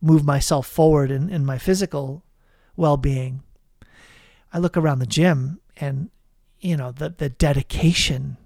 [0.00, 2.24] move myself forward in, in my physical
[2.76, 3.42] well being.
[4.52, 6.10] I look around the gym and,
[6.60, 8.36] you know, the, the dedication,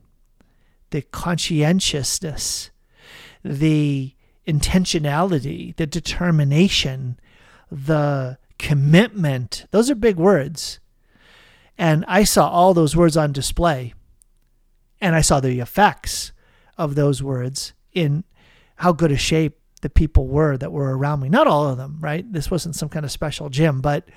[0.91, 2.71] the conscientiousness,
[3.43, 4.15] the
[4.47, 7.19] intentionality, the determination,
[7.71, 9.67] the commitment.
[9.71, 10.81] Those are big words.
[11.77, 13.95] And I saw all those words on display.
[15.01, 16.33] And I saw the effects
[16.79, 18.25] of those words in
[18.77, 21.29] how good a shape the people were that were around me.
[21.29, 22.25] Not all of them, right?
[22.33, 24.09] This wasn't some kind of special gym, but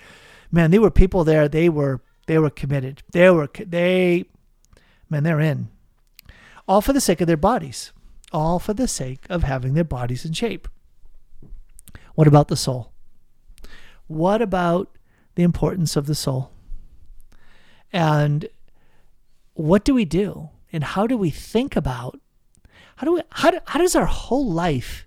[0.49, 1.49] man, there were people there.
[1.49, 3.03] They were they were committed.
[3.11, 4.23] They were they
[5.09, 5.67] man, they're in.
[6.69, 7.91] All for the sake of their bodies.
[8.31, 10.69] All for the sake of having their bodies in shape.
[12.15, 12.93] What about the soul?
[14.07, 14.97] What about
[15.35, 16.51] the importance of the soul?
[17.91, 18.47] And
[19.53, 20.49] what do we do?
[20.71, 22.21] And how do we think about
[22.95, 25.06] how do we how, do, how does our whole life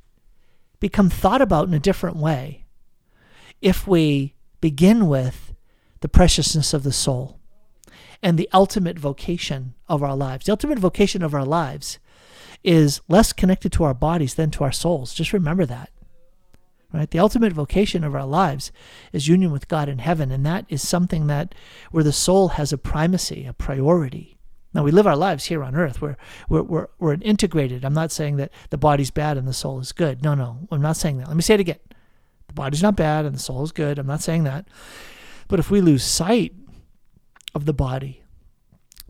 [0.80, 2.64] become thought about in a different way
[3.60, 5.54] if we begin with
[6.00, 7.38] the preciousness of the soul
[8.22, 10.46] and the ultimate vocation of our lives.
[10.46, 11.98] The ultimate vocation of our lives
[12.62, 15.14] is less connected to our bodies than to our souls.
[15.14, 15.90] Just remember that.
[16.92, 17.10] Right?
[17.10, 18.72] The ultimate vocation of our lives
[19.12, 21.54] is union with God in heaven, and that is something that
[21.92, 24.39] where the soul has a primacy, a priority.
[24.72, 26.00] Now we live our lives here on earth.
[26.00, 26.16] We're,
[26.48, 27.84] we're, we're, we're integrated.
[27.84, 30.22] I'm not saying that the body's bad and the soul is good.
[30.22, 31.28] No, no, I'm not saying that.
[31.28, 31.78] Let me say it again.
[32.46, 33.98] The body's not bad and the soul is good.
[33.98, 34.66] I'm not saying that.
[35.48, 36.54] But if we lose sight
[37.54, 38.22] of the body,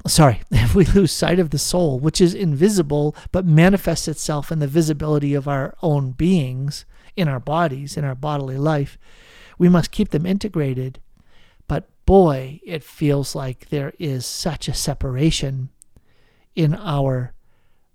[0.06, 4.60] sorry, if we lose sight of the soul, which is invisible but manifests itself in
[4.60, 8.96] the visibility of our own beings, in our bodies, in our bodily life,
[9.58, 11.00] we must keep them integrated
[12.10, 15.68] boy, it feels like there is such a separation
[16.56, 17.32] in our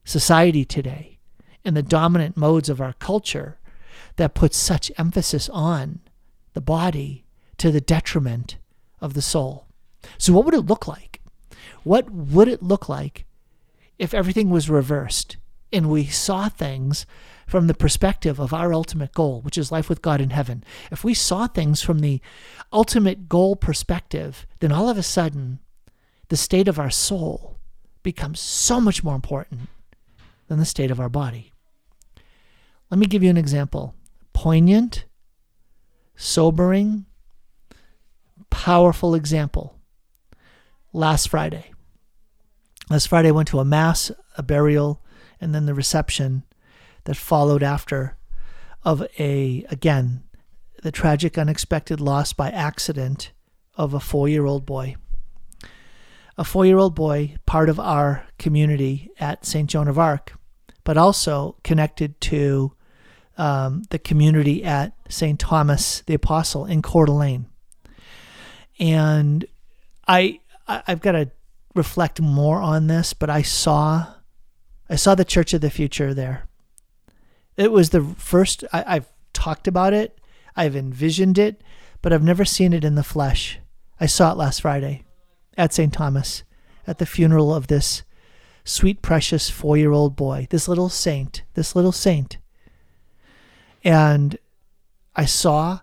[0.06, 1.19] society today,
[1.65, 3.60] in the dominant modes of our culture
[4.15, 5.99] that puts such emphasis on
[6.54, 7.25] the body
[7.58, 8.56] to the detriment
[9.01, 9.67] of the soul.
[10.17, 11.19] So, what would it look like?
[11.84, 13.25] What would it look like
[13.99, 15.36] if everything was reversed
[15.73, 17.06] and we saw things
[17.45, 21.03] from the perspective of our ultimate goal, which is life with God in heaven, if
[21.03, 22.21] we saw things from the
[22.73, 25.60] ultimate goal perspective, then all of a sudden
[26.29, 27.58] the state of our soul
[28.03, 29.69] becomes so much more important
[30.47, 31.51] than the state of our body.
[32.89, 33.95] Let me give you an example
[34.34, 35.05] poignant,
[36.15, 37.05] sobering,
[38.49, 39.79] powerful example.
[40.93, 41.71] Last Friday.
[42.89, 45.03] Last Friday, I went to a mass, a burial,
[45.41, 46.43] and then the reception
[47.06, 48.18] that followed after
[48.84, 50.24] of a, again,
[50.84, 53.32] the tragic, unexpected loss by accident
[53.76, 54.96] of a four year old boy.
[56.38, 59.70] A four year old boy, part of our community at St.
[59.70, 60.34] Joan of Arc,
[60.84, 62.74] but also connected to
[63.38, 65.39] um, the community at St.
[65.39, 67.48] Thomas the Apostle in Coeur d'Alene.
[68.80, 69.46] And
[70.08, 71.32] I, I I've got to
[71.74, 74.08] reflect more on this, but I saw
[74.89, 76.44] I saw the Church of the Future there.
[77.58, 80.20] It was the first I, I've talked about it,
[80.56, 81.62] I've envisioned it,
[82.02, 83.60] but I've never seen it in the flesh.
[84.00, 85.04] I saw it last Friday
[85.58, 85.94] at St.
[85.94, 86.44] Thomas
[86.86, 88.04] at the funeral of this
[88.63, 92.38] sweet, precious four year old boy, this little saint, this little saint.
[93.84, 94.38] And
[95.15, 95.80] I saw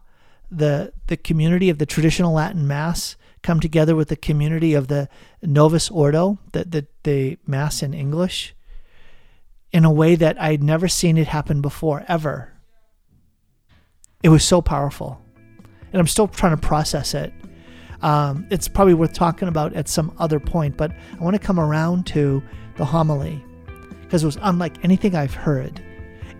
[0.50, 5.08] the, the community of the traditional Latin Mass come together with the community of the
[5.40, 8.54] Novus Ordo, the, the, the Mass in English,
[9.72, 12.52] in a way that I'd never seen it happen before, ever.
[14.22, 15.20] It was so powerful.
[15.92, 17.32] And I'm still trying to process it.
[18.02, 21.60] Um, it's probably worth talking about at some other point, but I want to come
[21.60, 22.42] around to
[22.76, 23.42] the homily
[24.02, 25.80] because it was unlike anything I've heard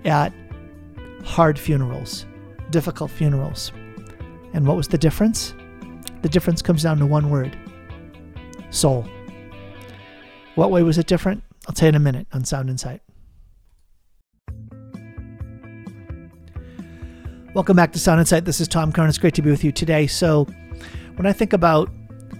[0.04, 0.32] at
[1.24, 2.26] hard funerals,
[2.70, 3.72] difficult funerals.
[4.52, 5.54] And what was the difference?
[6.22, 7.56] The difference comes down to one word
[8.70, 9.06] soul.
[10.56, 11.42] What way was it different?
[11.68, 13.00] I'll tell you in a minute on Sound Insight.
[17.54, 18.46] Welcome back to Sound Insight.
[18.46, 19.10] This is Tom Curran.
[19.10, 20.06] It's great to be with you today.
[20.06, 20.44] So,
[21.16, 21.90] when I think about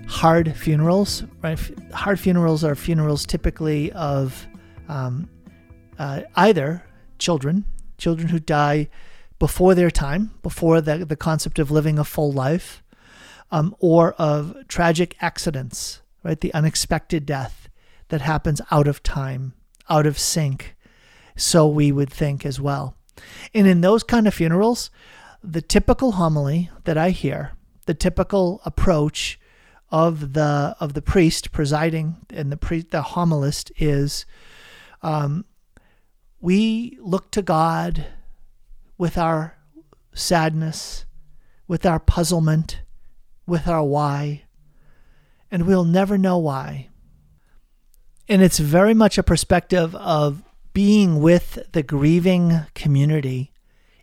[0.09, 1.59] hard funerals, right?
[1.92, 4.46] Hard funerals are funerals typically of
[4.88, 5.29] um,
[5.98, 6.83] uh, either
[7.18, 7.66] children,
[7.98, 8.88] children who die
[9.38, 12.83] before their time, before the, the concept of living a full life,
[13.51, 16.40] um, or of tragic accidents, right?
[16.40, 17.68] The unexpected death
[18.09, 19.53] that happens out of time,
[19.90, 20.75] out of sync.
[21.37, 22.96] So we would think as well.
[23.55, 24.91] And in those kind of funerals,
[25.43, 27.53] the typical homily that I hear,
[27.87, 29.39] the typical approach
[29.91, 34.25] of the of the priest presiding and the the homilist is,
[35.03, 35.45] um,
[36.41, 38.07] we look to God
[38.97, 39.59] with our
[40.15, 41.05] sadness,
[41.69, 42.81] with our puzzlement,
[43.47, 44.45] with our why,
[45.51, 46.89] and we'll never know why.
[48.29, 53.53] And it's very much a perspective of being with the grieving community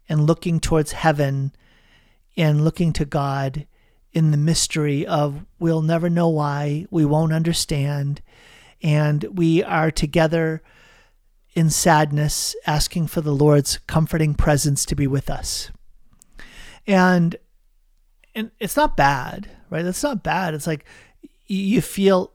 [0.08, 1.52] and looking towards heaven
[2.38, 3.66] and looking to God
[4.12, 8.22] in the mystery of we'll never know why, we won't understand,
[8.82, 10.64] and we are together
[11.54, 15.72] in sadness, asking for the Lord's comforting presence to be with us.
[16.88, 17.36] And
[18.36, 19.84] and it's not bad, right?
[19.84, 20.54] It's not bad.
[20.54, 20.86] It's like
[21.48, 22.32] you feel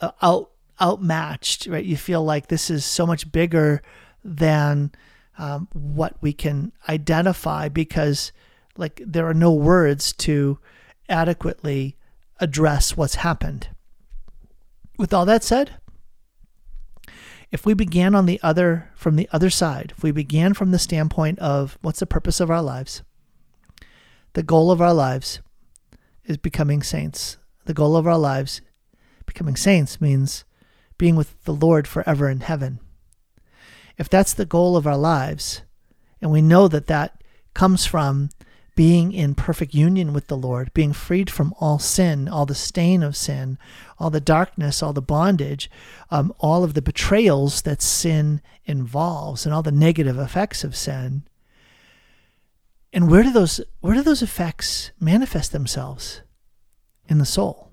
[0.00, 1.84] uh, out outmatched, right?
[1.84, 3.82] You feel like this is so much bigger
[4.24, 4.92] than
[5.38, 8.32] um, what we can identify because,
[8.76, 10.58] like, there are no words to
[11.08, 11.96] adequately
[12.40, 13.68] address what's happened.
[14.98, 15.76] With all that said,
[17.52, 20.78] if we began on the other from the other side, if we began from the
[20.78, 23.02] standpoint of what's the purpose of our lives,
[24.32, 25.40] the goal of our lives
[26.24, 27.38] is becoming saints.
[27.66, 28.60] The goal of our lives,
[29.26, 30.44] becoming saints, means
[30.98, 32.80] being with the Lord forever in heaven.
[33.98, 35.62] If that's the goal of our lives,
[36.20, 37.22] and we know that that
[37.54, 38.30] comes from
[38.74, 43.02] being in perfect union with the Lord, being freed from all sin, all the stain
[43.02, 43.58] of sin,
[43.98, 45.70] all the darkness, all the bondage,
[46.10, 51.22] um, all of the betrayals that sin involves, and all the negative effects of sin.
[52.92, 56.20] And where do those where do those effects manifest themselves?
[57.08, 57.65] In the soul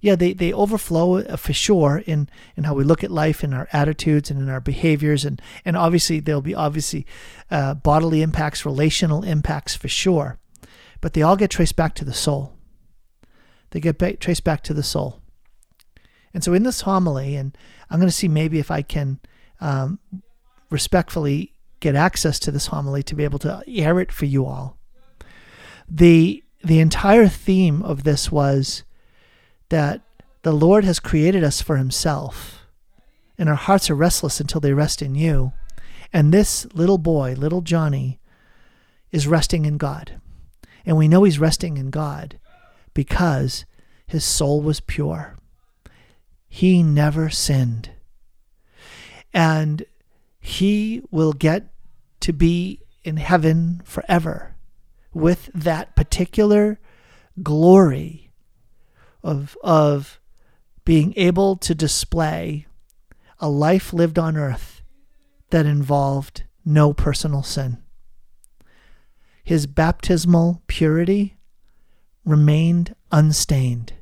[0.00, 3.52] yeah, they, they overflow uh, for sure in, in how we look at life, in
[3.52, 5.24] our attitudes, and in our behaviors.
[5.24, 7.06] And, and obviously, there'll be obviously
[7.50, 10.38] uh, bodily impacts, relational impacts for sure.
[11.00, 12.54] But they all get traced back to the soul.
[13.70, 15.20] They get traced back to the soul.
[16.32, 17.56] And so in this homily, and
[17.90, 19.20] I'm going to see maybe if I can
[19.60, 19.98] um,
[20.70, 24.78] respectfully get access to this homily to be able to air it for you all.
[25.88, 28.84] The the entire theme of this was
[29.70, 30.02] that
[30.42, 32.66] the Lord has created us for Himself,
[33.38, 35.52] and our hearts are restless until they rest in you.
[36.12, 38.20] And this little boy, little Johnny,
[39.10, 40.20] is resting in God.
[40.84, 42.38] And we know he's resting in God
[42.94, 43.64] because
[44.06, 45.36] his soul was pure.
[46.48, 47.90] He never sinned.
[49.32, 49.84] And
[50.40, 51.72] he will get
[52.20, 54.56] to be in heaven forever
[55.12, 56.78] with that particular
[57.42, 58.29] glory
[59.22, 60.20] of, of
[60.84, 62.66] being able to display
[63.38, 64.82] a life lived on earth
[65.50, 67.78] that involved no personal sin.
[69.42, 71.36] His baptismal purity
[72.24, 73.94] remained unstained.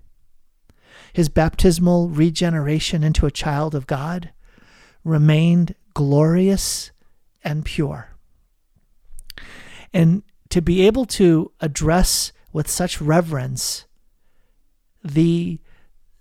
[1.12, 4.31] His baptismal regeneration into a child of God
[5.05, 6.91] remained glorious
[7.43, 8.11] and pure.
[9.93, 13.87] And to be able to address with such reverence
[15.03, 15.59] the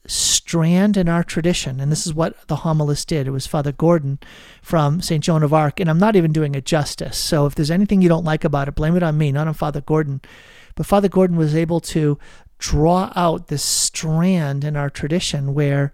[0.08, 3.28] strand in our tradition, and this is what the homilist did.
[3.28, 4.20] It was Father Gordon
[4.62, 5.24] from St.
[5.24, 7.18] Joan of Arc, and I'm not even doing it justice.
[7.18, 9.54] So if there's anything you don't like about it, blame it on me, not on
[9.54, 10.22] Father Gordon.
[10.76, 12.18] But Father Gordon was able to
[12.58, 15.94] draw out this strand in our tradition where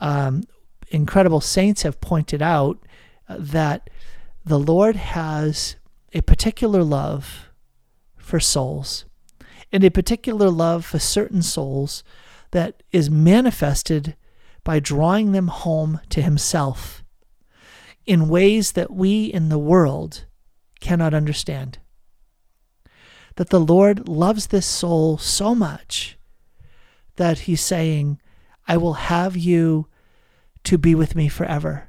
[0.00, 0.44] um,
[0.88, 2.78] incredible saints have pointed out
[3.28, 3.90] uh, that
[4.44, 5.76] the Lord has
[6.12, 7.50] a particular love
[8.16, 9.04] for souls
[9.74, 12.04] and a particular love for certain souls
[12.52, 14.14] that is manifested
[14.62, 17.02] by drawing them home to Himself
[18.06, 20.26] in ways that we in the world
[20.78, 21.78] cannot understand.
[23.34, 26.16] That the Lord loves this soul so much
[27.16, 28.20] that He's saying,
[28.68, 29.88] I will have you
[30.62, 31.88] to be with me forever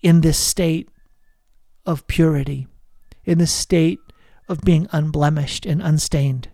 [0.00, 0.88] in this state
[1.84, 2.66] of purity,
[3.26, 4.00] in this state
[4.48, 6.48] of being unblemished and unstained.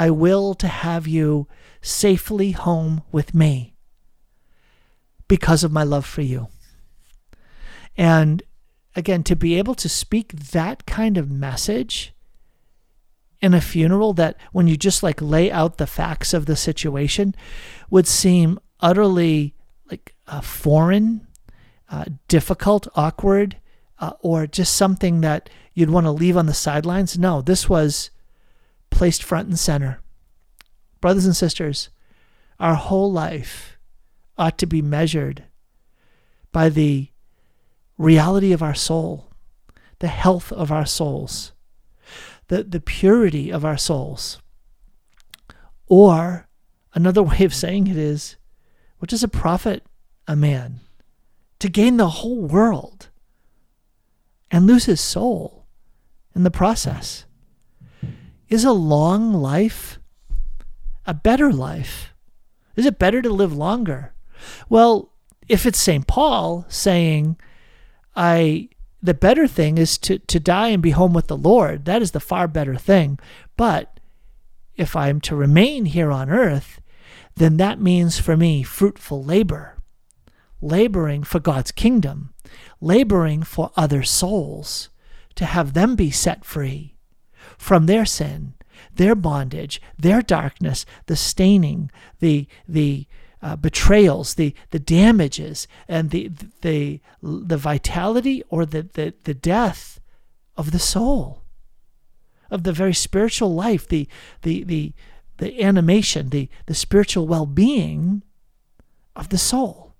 [0.00, 1.46] I will to have you
[1.82, 3.74] safely home with me
[5.28, 6.48] because of my love for you.
[7.98, 8.42] And
[8.96, 12.14] again, to be able to speak that kind of message
[13.42, 17.34] in a funeral that when you just like lay out the facts of the situation
[17.90, 19.54] would seem utterly
[19.90, 21.26] like uh, foreign,
[21.90, 23.58] uh, difficult, awkward,
[23.98, 27.18] uh, or just something that you'd want to leave on the sidelines.
[27.18, 28.08] No, this was
[28.90, 30.00] placed front and center.
[31.00, 31.88] Brothers and sisters,
[32.58, 33.78] our whole life
[34.36, 35.44] ought to be measured
[36.52, 37.08] by the
[37.96, 39.30] reality of our soul,
[39.98, 41.52] the health of our souls,
[42.48, 44.40] the, the purity of our souls.
[45.86, 46.48] Or
[46.94, 48.36] another way of saying it is,
[48.98, 49.84] what does it profit
[50.26, 50.80] a man
[51.58, 53.08] to gain the whole world
[54.50, 55.66] and lose his soul
[56.34, 57.24] in the process?
[58.50, 60.00] Is a long life
[61.06, 62.12] a better life?
[62.74, 64.12] Is it better to live longer?
[64.68, 65.12] Well,
[65.48, 66.06] if it's St.
[66.08, 67.36] Paul saying,
[68.16, 68.68] I
[69.00, 72.10] the better thing is to, to die and be home with the Lord, that is
[72.10, 73.20] the far better thing.
[73.56, 74.00] But
[74.76, 76.80] if I'm to remain here on earth,
[77.36, 79.78] then that means for me fruitful labor,
[80.60, 82.34] laboring for God's kingdom,
[82.80, 84.90] laboring for other souls,
[85.36, 86.96] to have them be set free
[87.60, 88.54] from their sin,
[88.94, 93.06] their bondage, their darkness, the staining, the the
[93.42, 96.30] uh, betrayals, the the damages, and the
[96.62, 100.00] the the vitality or the, the the death
[100.56, 101.42] of the soul,
[102.50, 104.08] of the very spiritual life, the
[104.40, 104.94] the the
[105.36, 108.22] the animation, the the spiritual well being
[109.14, 109.92] of the soul.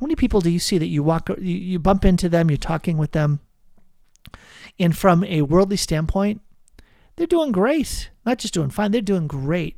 [0.00, 2.56] How many people do you see that you walk you, you bump into them, you're
[2.56, 3.38] talking with them,
[4.78, 6.40] and from a worldly standpoint,
[7.16, 8.10] they're doing great.
[8.24, 9.76] Not just doing fine, they're doing great.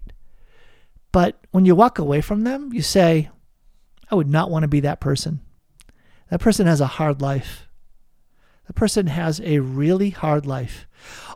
[1.13, 3.31] But when you walk away from them, you say,
[4.11, 5.41] I would not want to be that person.
[6.31, 7.69] That person has a hard life.
[8.67, 10.87] That person has a really hard life.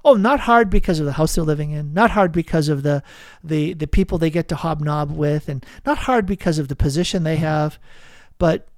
[0.05, 3.03] Oh, not hard because of the house they're living in, not hard because of the,
[3.43, 7.23] the, the people they get to hobnob with, and not hard because of the position
[7.23, 7.79] they have,
[8.39, 8.69] but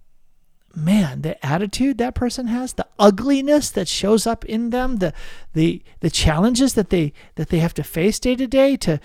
[0.77, 5.13] man, the attitude that person has, the ugliness that shows up in them, the
[5.53, 9.01] the the challenges that they that they have to face day to day to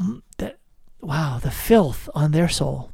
[0.00, 0.58] mm, that
[1.00, 2.92] wow, the filth on their soul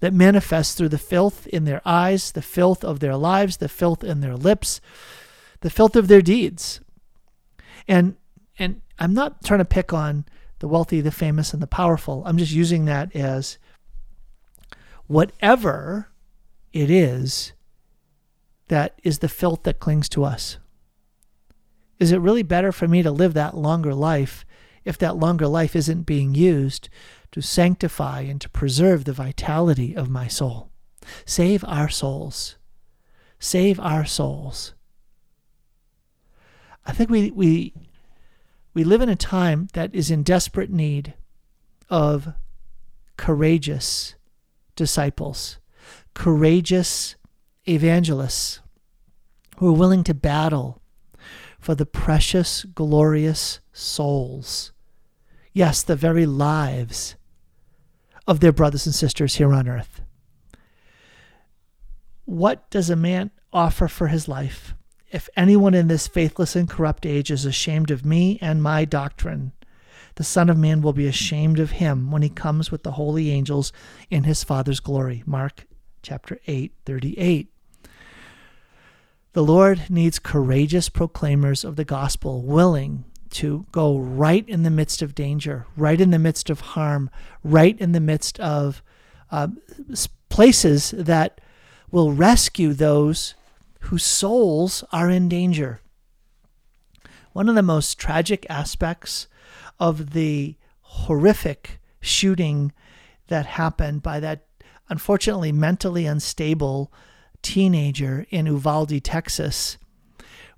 [0.00, 4.02] that manifests through the filth in their eyes, the filth of their lives, the filth
[4.02, 4.80] in their lips,
[5.60, 6.80] the filth of their deeds.
[7.86, 8.16] And
[8.58, 10.24] and I'm not trying to pick on
[10.58, 12.22] the wealthy, the famous, and the powerful.
[12.26, 13.58] I'm just using that as
[15.06, 16.08] whatever
[16.72, 17.52] it is
[18.68, 20.58] that is the filth that clings to us.
[21.98, 24.44] Is it really better for me to live that longer life
[24.84, 26.88] if that longer life isn't being used
[27.32, 30.70] to sanctify and to preserve the vitality of my soul?
[31.26, 32.56] Save our souls.
[33.38, 34.74] Save our souls.
[36.86, 37.74] I think we, we,
[38.72, 41.14] we live in a time that is in desperate need
[41.88, 42.34] of
[43.16, 44.14] courageous
[44.76, 45.59] disciples
[46.14, 47.16] courageous
[47.68, 48.60] evangelists.
[49.58, 50.80] who are willing to battle
[51.58, 54.72] for the precious, glorious souls.
[55.52, 57.14] Yes, the very lives
[58.26, 60.00] of their brothers and sisters here on earth.
[62.24, 64.74] What does a man offer for his life?
[65.12, 69.52] If anyone in this faithless and corrupt age is ashamed of me and my doctrine,
[70.14, 73.30] the Son of Man will be ashamed of him when he comes with the holy
[73.30, 73.72] angels
[74.08, 75.22] in his Father's glory.
[75.26, 75.66] Mark
[76.02, 77.52] chapter 8, 38.
[79.32, 85.02] The Lord needs courageous proclaimers of the gospel, willing to go right in the midst
[85.02, 87.10] of danger, right in the midst of harm,
[87.44, 88.82] right in the midst of
[89.30, 89.48] uh,
[90.28, 91.40] places that
[91.90, 93.34] will rescue those
[93.80, 95.80] whose souls are in danger.
[97.32, 99.28] One of the most tragic aspects
[99.78, 102.72] of the horrific shooting
[103.28, 104.44] that happened by that
[104.90, 106.92] unfortunately mentally unstable
[107.40, 109.78] teenager in Uvalde, Texas,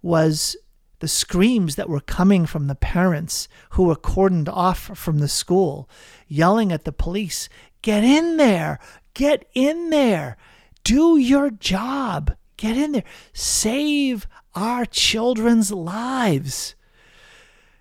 [0.00, 0.56] was
[0.98, 5.88] the screams that were coming from the parents who were cordoned off from the school,
[6.26, 7.48] yelling at the police,
[7.82, 8.78] Get in there!
[9.14, 10.36] Get in there!
[10.84, 12.36] Do your job!
[12.56, 13.04] Get in there.
[13.32, 16.76] Save our children's lives.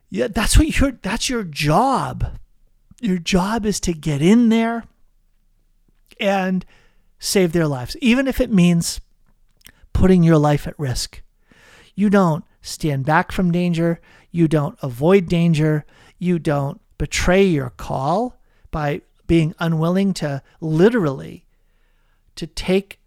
[0.09, 2.39] Yeah, that's what your that's your job.
[2.99, 4.85] Your job is to get in there
[6.21, 6.65] and
[7.19, 9.01] save their lives, even if it means
[9.93, 11.21] putting your life at risk.
[11.95, 13.99] You don't stand back from danger,
[14.31, 15.85] you don't avoid danger,
[16.17, 21.45] you don't betray your call by being unwilling to literally
[22.35, 22.99] to take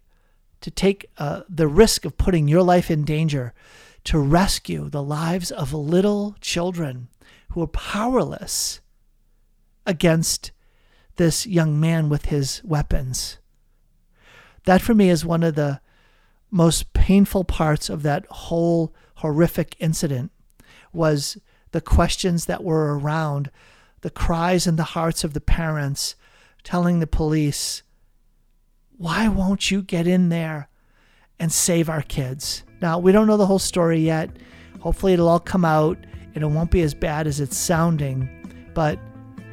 [0.61, 3.53] to take uh, the risk of putting your life in danger
[4.03, 7.07] to rescue the lives of little children
[7.51, 8.79] who are powerless
[9.85, 10.51] against
[11.15, 13.37] this young man with his weapons.
[14.65, 15.81] That for me is one of the
[16.51, 20.31] most painful parts of that whole horrific incident
[20.93, 21.37] was
[21.71, 23.51] the questions that were around
[24.01, 26.15] the cries in the hearts of the parents
[26.63, 27.83] telling the police
[28.97, 30.69] why won't you get in there
[31.39, 32.63] and save our kids?
[32.81, 34.29] Now, we don't know the whole story yet.
[34.79, 35.97] Hopefully, it'll all come out
[36.33, 38.29] and it won't be as bad as it's sounding.
[38.73, 38.99] But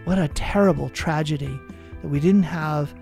[0.04, 1.58] what a terrible tragedy
[2.00, 2.94] that we didn't have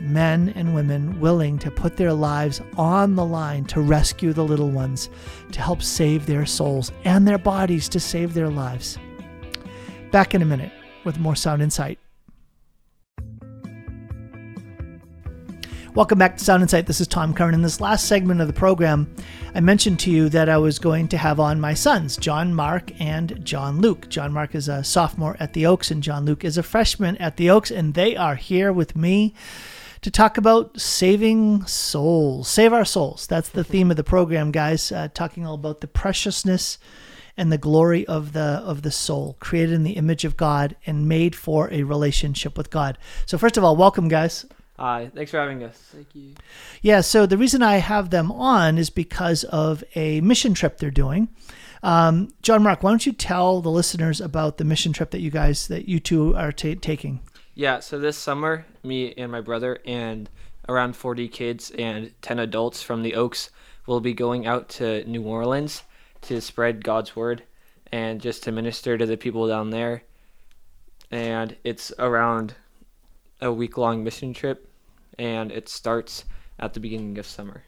[0.00, 4.70] men and women willing to put their lives on the line to rescue the little
[4.70, 5.08] ones,
[5.52, 8.98] to help save their souls and their bodies to save their lives.
[10.10, 10.72] Back in a minute
[11.04, 11.98] with more Sound Insight.
[15.94, 16.86] Welcome back to Sound Insight.
[16.86, 17.54] This is Tom Curran.
[17.54, 19.14] In this last segment of the program,
[19.54, 22.90] I mentioned to you that I was going to have on my sons, John Mark
[23.00, 24.08] and John Luke.
[24.08, 27.36] John Mark is a sophomore at the Oaks, and John Luke is a freshman at
[27.36, 29.34] the Oaks, and they are here with me
[30.00, 32.48] to talk about saving souls.
[32.48, 33.28] Save our souls.
[33.28, 34.90] That's the theme of the program, guys.
[34.90, 36.76] Uh, talking all about the preciousness
[37.36, 41.08] and the glory of the of the soul, created in the image of God and
[41.08, 42.98] made for a relationship with God.
[43.26, 44.44] So, first of all, welcome, guys.
[44.78, 45.76] Hi, thanks for having us.
[45.76, 46.34] Thank you.
[46.82, 50.90] Yeah, so the reason I have them on is because of a mission trip they're
[50.90, 51.28] doing.
[51.84, 55.30] Um, John Mark, why don't you tell the listeners about the mission trip that you
[55.30, 57.20] guys, that you two are t- taking?
[57.54, 60.28] Yeah, so this summer, me and my brother and
[60.68, 63.50] around 40 kids and 10 adults from the Oaks
[63.86, 65.84] will be going out to New Orleans
[66.22, 67.44] to spread God's word
[67.92, 70.02] and just to minister to the people down there.
[71.10, 72.54] And it's around
[73.44, 74.68] a week long mission trip,
[75.18, 76.24] and it starts
[76.58, 77.62] at the beginning of summer.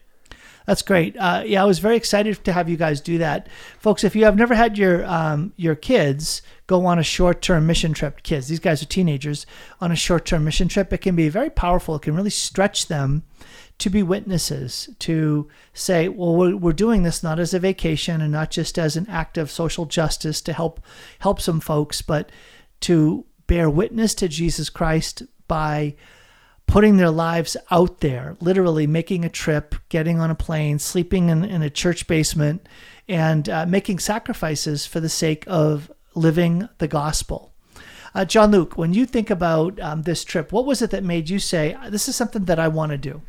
[0.65, 1.15] That's great.
[1.17, 3.47] Uh, yeah, I was very excited to have you guys do that,
[3.79, 4.03] folks.
[4.03, 7.93] If you have never had your um, your kids go on a short term mission
[7.93, 9.45] trip, kids, these guys are teenagers
[9.79, 11.95] on a short term mission trip, it can be very powerful.
[11.95, 13.23] It can really stretch them
[13.77, 18.33] to be witnesses, to say, well, we're, we're doing this not as a vacation and
[18.33, 20.81] not just as an act of social justice to help
[21.19, 22.29] help some folks, but
[22.81, 25.95] to bear witness to Jesus Christ by
[26.67, 31.43] putting their lives out there, literally making a trip, getting on a plane, sleeping in,
[31.45, 32.67] in a church basement,
[33.07, 37.53] and uh, making sacrifices for the sake of living the gospel.
[38.13, 41.29] Uh, John Luke, when you think about um, this trip, what was it that made
[41.29, 43.21] you say, this is something that I want to do?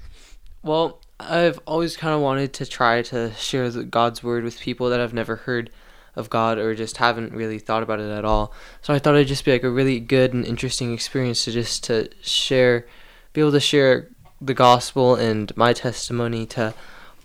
[0.62, 5.00] Well, I've always kind of wanted to try to share God's word with people that
[5.00, 5.70] I've never heard
[6.18, 8.52] of God or just haven't really thought about it at all.
[8.82, 11.84] So I thought it'd just be like a really good and interesting experience to just
[11.84, 12.86] to share,
[13.32, 14.08] be able to share
[14.40, 16.74] the gospel and my testimony to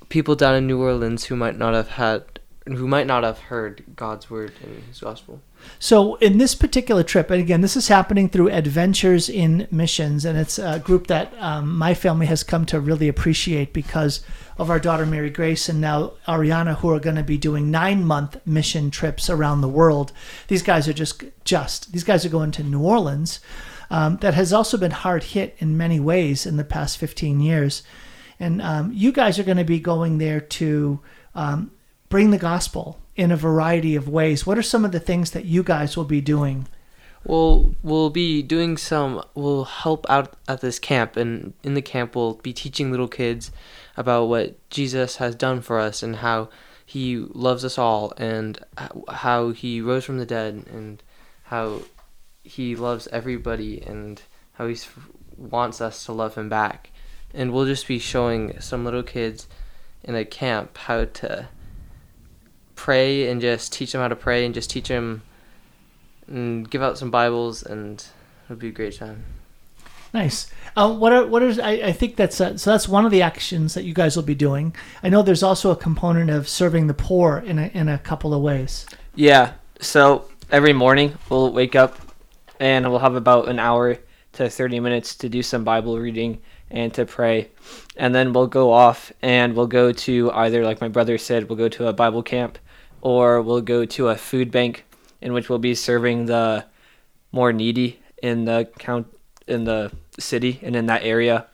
[0.10, 2.24] people down in New Orleans who might not have had
[2.66, 5.42] who might not have heard God's word and His gospel.
[5.80, 10.38] So, in this particular trip, and again, this is happening through Adventures in Missions, and
[10.38, 14.22] it's a group that um, my family has come to really appreciate because
[14.58, 18.06] of our daughter Mary Grace and now Ariana, who are going to be doing nine
[18.06, 20.12] month mission trips around the world.
[20.48, 23.40] These guys are just, just, these guys are going to New Orleans.
[23.90, 27.84] Um, that has also been hard hit in many ways in the past 15 years.
[28.40, 31.00] And um, you guys are going to be going there to
[31.36, 31.72] um,
[32.10, 34.46] bring the gospel in a variety of ways.
[34.46, 36.68] What are some of the things that you guys will be doing?
[37.26, 39.24] We'll we'll be doing some.
[39.34, 43.52] We'll help out at this camp, and in the camp we'll be teaching little kids
[43.96, 46.50] about what Jesus has done for us and how
[46.86, 48.60] He loves us all, and
[49.10, 51.02] how He rose from the dead, and
[51.44, 51.84] how
[52.44, 54.22] He loves everybody, and
[54.54, 54.78] how He
[55.38, 56.90] wants us to love Him back.
[57.34, 59.48] And we'll just be showing some little kids
[60.04, 61.48] in a camp how to
[62.76, 65.24] pray and just teach them how to pray and just teach them
[66.28, 68.06] and give out some Bibles and
[68.46, 69.24] it'll be a great time.
[70.14, 70.52] Nice.
[70.76, 73.24] Uh, what are what is I, I think that's uh, so that's one of the
[73.24, 74.76] actions that you guys will be doing.
[75.02, 78.34] I know there's also a component of serving the poor in a in a couple
[78.34, 78.86] of ways.
[79.16, 79.54] Yeah.
[79.80, 81.98] So every morning we'll wake up
[82.60, 83.98] and we'll have about an hour
[84.34, 87.50] to 30 minutes to do some Bible reading and to pray.
[87.98, 91.58] And then we'll go off and we'll go to either like my brother said, we'll
[91.58, 92.58] go to a Bible camp
[93.02, 94.86] or we'll go to a food bank
[95.24, 96.66] in which we'll be serving the
[97.32, 99.08] more needy in the count
[99.48, 101.48] in the city and in that area.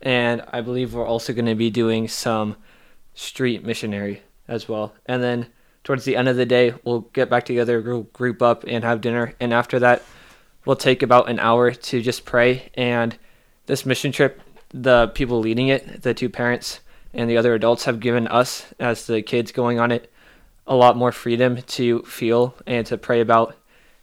[0.00, 2.56] And I believe we're also going to be doing some
[3.14, 4.94] street missionary as well.
[5.04, 5.46] And then
[5.82, 9.00] towards the end of the day, we'll get back together, we'll group up, and have
[9.00, 9.34] dinner.
[9.40, 10.02] And after that,
[10.64, 12.70] we'll take about an hour to just pray.
[12.74, 13.18] And
[13.66, 14.40] this mission trip,
[14.72, 16.80] the people leading it, the two parents
[17.12, 20.12] and the other adults, have given us, as the kids going on it,
[20.68, 23.56] a lot more freedom to feel and to pray about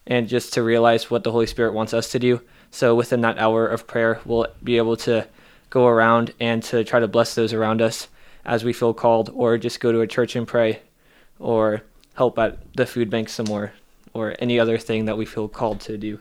[0.08, 2.42] and just to realize what the Holy Spirit wants us to do.
[2.72, 5.28] So within that hour of prayer, we'll be able to
[5.70, 8.08] go around and to try to bless those around us
[8.44, 10.82] as we feel called, or just go to a church and pray,
[11.40, 11.82] or
[12.16, 13.74] help at the food bank some more,
[14.14, 16.20] or any other thing that we feel called to do.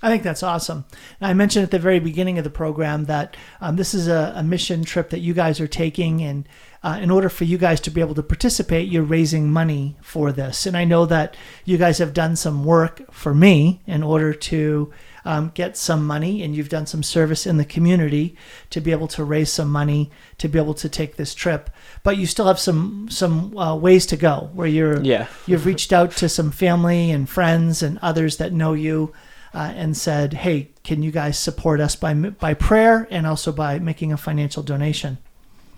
[0.00, 0.84] I think that's awesome.
[1.20, 4.42] I mentioned at the very beginning of the program that um, this is a, a,
[4.44, 6.48] mission trip that you guys are taking, and
[6.84, 10.30] uh, in order for you guys to be able to participate, you're raising money for
[10.30, 10.66] this.
[10.66, 14.92] And I know that you guys have done some work for me in order to
[15.24, 18.36] um, get some money, and you've done some service in the community
[18.70, 21.70] to be able to raise some money to be able to take this trip.
[22.04, 25.26] But you still have some some uh, ways to go, where you're yeah.
[25.46, 29.12] you've reached out to some family and friends and others that know you
[29.54, 33.78] uh, and said, "Hey, can you guys support us by by prayer and also by
[33.78, 35.18] making a financial donation?"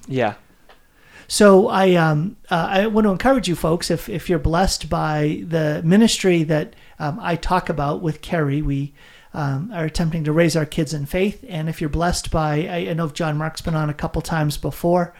[0.06, 0.34] Yeah.
[1.28, 5.44] So I um, uh, I want to encourage you folks if if you're blessed by
[5.46, 8.92] the ministry that um, I talk about with Kerry, we.
[9.32, 12.90] Um, are attempting to raise our kids in faith, and if you're blessed by, I,
[12.90, 15.14] I know John Mark's been on a couple times before,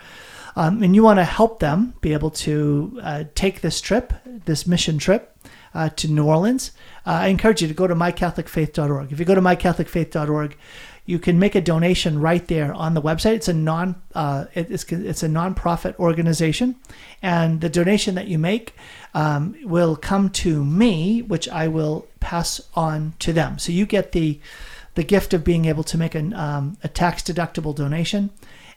[0.56, 4.12] um, and you want to help them be able to uh, take this trip,
[4.46, 5.36] this mission trip,
[5.74, 6.72] uh, to New Orleans,
[7.06, 9.12] uh, I encourage you to go to mycatholicfaith.org.
[9.12, 10.56] If you go to mycatholicfaith.org,
[11.06, 13.34] you can make a donation right there on the website.
[13.34, 16.76] It's a non uh, it's it's a nonprofit organization,
[17.20, 18.74] and the donation that you make
[19.14, 23.58] um, will come to me, which I will pass on to them.
[23.58, 24.40] So you get the
[24.94, 28.30] the gift of being able to make an, um, a tax deductible donation,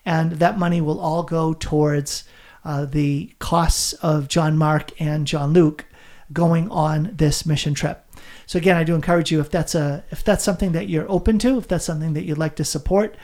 [0.05, 2.23] and that money will all go towards
[2.65, 5.85] uh, the costs of John Mark and John Luke
[6.33, 8.05] going on this mission trip.
[8.45, 11.39] So again, I do encourage you if that's a if that's something that you're open
[11.39, 13.15] to, if that's something that you'd like to support,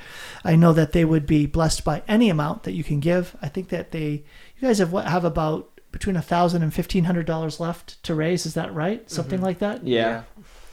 [0.44, 3.36] I know that they would be blessed by any amount that you can give.
[3.42, 4.24] I think that they
[4.58, 8.16] you guys have what have about between a thousand and fifteen hundred dollars left to
[8.16, 8.46] raise.
[8.46, 9.10] Is that right?
[9.10, 9.46] Something mm-hmm.
[9.46, 9.86] like that.
[9.86, 10.24] Yeah.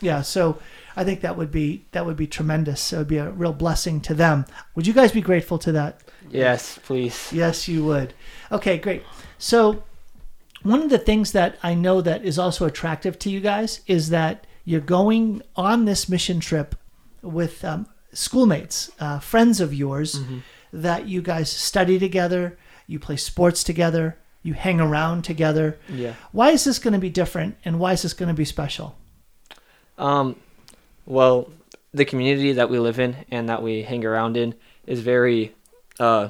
[0.00, 0.22] Yeah.
[0.22, 0.58] So
[0.94, 2.92] I think that would be that would be tremendous.
[2.92, 4.46] It would be a real blessing to them.
[4.74, 6.00] Would you guys be grateful to that?
[6.30, 7.32] Yes, please.
[7.32, 8.12] Yes, you would.
[8.50, 9.02] Okay, great.
[9.38, 9.84] So
[10.62, 14.10] one of the things that I know that is also attractive to you guys is
[14.10, 16.74] that you're going on this mission trip
[17.22, 20.38] with um, schoolmates, uh, friends of yours mm-hmm.
[20.72, 25.78] that you guys study together, you play sports together, you hang around together.
[25.88, 26.14] Yeah.
[26.32, 28.96] Why is this going to be different and why is this going to be special?
[29.98, 30.36] Um,
[31.04, 31.50] well,
[31.92, 34.54] the community that we live in and that we hang around in
[34.86, 35.54] is very
[35.98, 36.28] uh,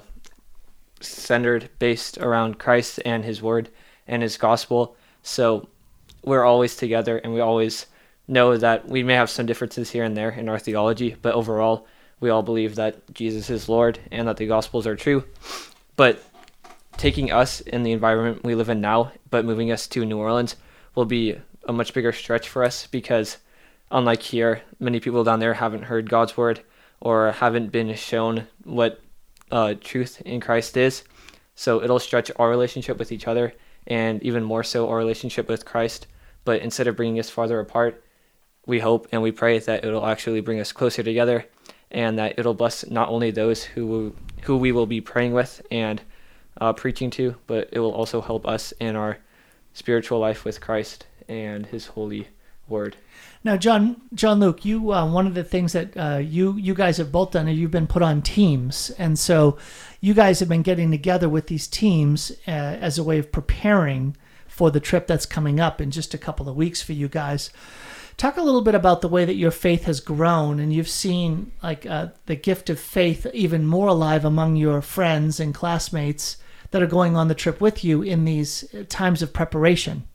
[1.00, 3.68] centered, based around Christ and His Word
[4.06, 4.96] and his gospel.
[5.22, 5.68] So
[6.24, 7.86] we're always together and we always
[8.28, 11.86] know that we may have some differences here and there in our theology, but overall,
[12.18, 15.24] we all believe that Jesus is Lord and that the gospels are true.
[15.96, 16.22] But
[16.96, 20.56] taking us in the environment we live in now, but moving us to New Orleans
[20.94, 21.38] will be
[21.68, 23.38] a much bigger stretch for us because,
[23.90, 26.62] unlike here, many people down there haven't heard God's word
[27.00, 29.00] or haven't been shown what
[29.50, 31.04] uh, truth in Christ is.
[31.54, 33.54] So it'll stretch our relationship with each other
[33.86, 36.06] and even more so our relationship with Christ.
[36.44, 38.02] But instead of bringing us farther apart,
[38.66, 41.46] we hope and we pray that it'll actually bring us closer together
[41.90, 46.02] and that it'll bless not only those who who we will be praying with and
[46.60, 49.18] uh, preaching to, but it will also help us in our
[49.72, 52.28] spiritual life with Christ and His holy
[52.68, 52.96] word.
[53.46, 56.96] Now, John, John Luke, you uh, one of the things that uh, you you guys
[56.96, 59.56] have both done is you've been put on teams, and so
[60.00, 64.16] you guys have been getting together with these teams uh, as a way of preparing
[64.48, 67.50] for the trip that's coming up in just a couple of weeks for you guys.
[68.16, 71.52] Talk a little bit about the way that your faith has grown, and you've seen
[71.62, 76.36] like uh, the gift of faith even more alive among your friends and classmates
[76.72, 80.08] that are going on the trip with you in these times of preparation.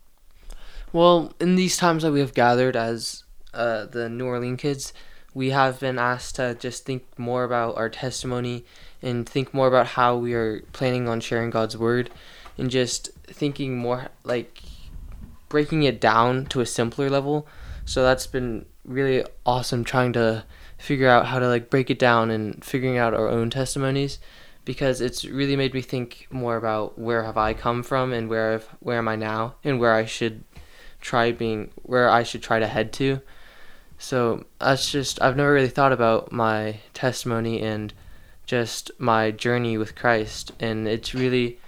[0.94, 3.24] Well, in these times that we have gathered as
[3.54, 4.94] uh, the New Orleans kids,
[5.34, 8.66] we have been asked to just think more about our testimony
[9.02, 12.10] and think more about how we are planning on sharing God's word
[12.58, 14.62] and just thinking more like
[15.48, 17.48] breaking it down to a simpler level.
[17.86, 20.44] So that's been really awesome trying to
[20.78, 24.20] figure out how to like break it down and figuring out our own testimonies
[24.66, 28.54] because it's really made me think more about where have I come from and where
[28.54, 30.44] I've, where am I now and where I should
[31.02, 33.22] try being where I should try to head to.
[33.98, 37.94] So that's just I've never really thought about my testimony and
[38.46, 41.60] just my journey with Christ and it's really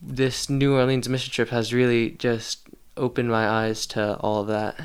[0.00, 4.76] this New Orleans mission trip has really just opened my eyes to all of that.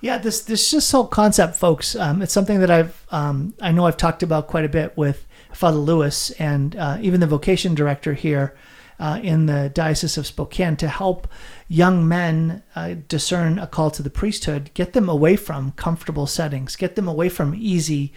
[0.00, 1.94] Yeah, this this just whole concept, folks.
[1.94, 5.26] Um, it's something that I've um, I know I've talked about quite a bit with
[5.52, 8.54] Father Lewis and uh, even the vocation director here
[9.00, 11.26] uh, in the Diocese of Spokane to help
[11.68, 16.76] young men uh, discern a call to the priesthood, get them away from comfortable settings,
[16.76, 18.12] get them away from easy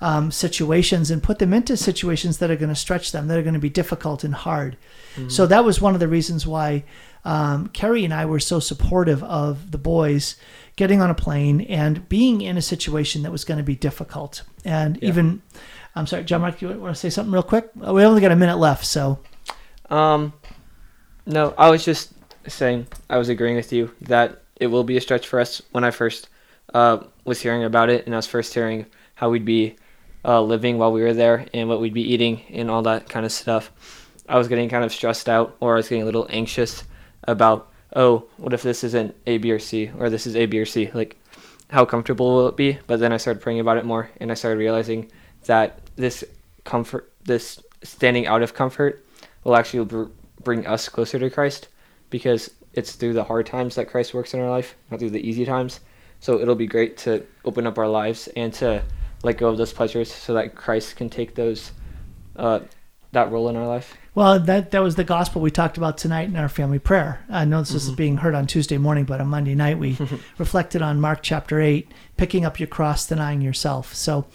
[0.00, 3.42] um, situations, and put them into situations that are going to stretch them, that are
[3.42, 4.76] going to be difficult and hard.
[5.14, 5.28] Mm-hmm.
[5.28, 6.82] So that was one of the reasons why
[7.24, 10.34] um, Kerry and I were so supportive of the boys
[10.74, 14.42] getting on a plane and being in a situation that was going to be difficult.
[14.64, 15.10] And yeah.
[15.10, 15.42] even,
[15.94, 17.70] I'm sorry, John Mark, you want to say something real quick?
[17.76, 19.20] We only got a minute left, so.
[19.94, 20.32] Um,
[21.24, 22.12] no, I was just
[22.48, 25.84] saying, I was agreeing with you that it will be a stretch for us when
[25.84, 26.28] I first
[26.74, 29.76] uh, was hearing about it and I was first hearing how we'd be
[30.24, 33.24] uh, living while we were there and what we'd be eating and all that kind
[33.24, 33.70] of stuff.
[34.28, 36.82] I was getting kind of stressed out or I was getting a little anxious
[37.22, 40.58] about oh, what if this isn't A, B, or C, or this is A, B,
[40.58, 40.90] or C?
[40.92, 41.16] Like,
[41.70, 42.76] how comfortable will it be?
[42.88, 45.12] But then I started praying about it more, and I started realizing
[45.44, 46.24] that this
[46.64, 49.03] comfort, this standing out of comfort,
[49.44, 50.04] will actually br-
[50.42, 51.68] bring us closer to Christ,
[52.10, 55.26] because it's through the hard times that Christ works in our life, not through the
[55.26, 55.80] easy times.
[56.20, 58.82] So it'll be great to open up our lives and to
[59.22, 61.72] let go of those pleasures, so that Christ can take those,
[62.36, 62.60] uh,
[63.12, 63.96] that role in our life.
[64.14, 67.24] Well, that that was the gospel we talked about tonight in our family prayer.
[67.28, 67.76] I know this mm-hmm.
[67.76, 69.98] is being heard on Tuesday morning, but on Monday night we
[70.38, 73.92] reflected on Mark chapter eight, picking up your cross, denying yourself.
[73.92, 74.26] So,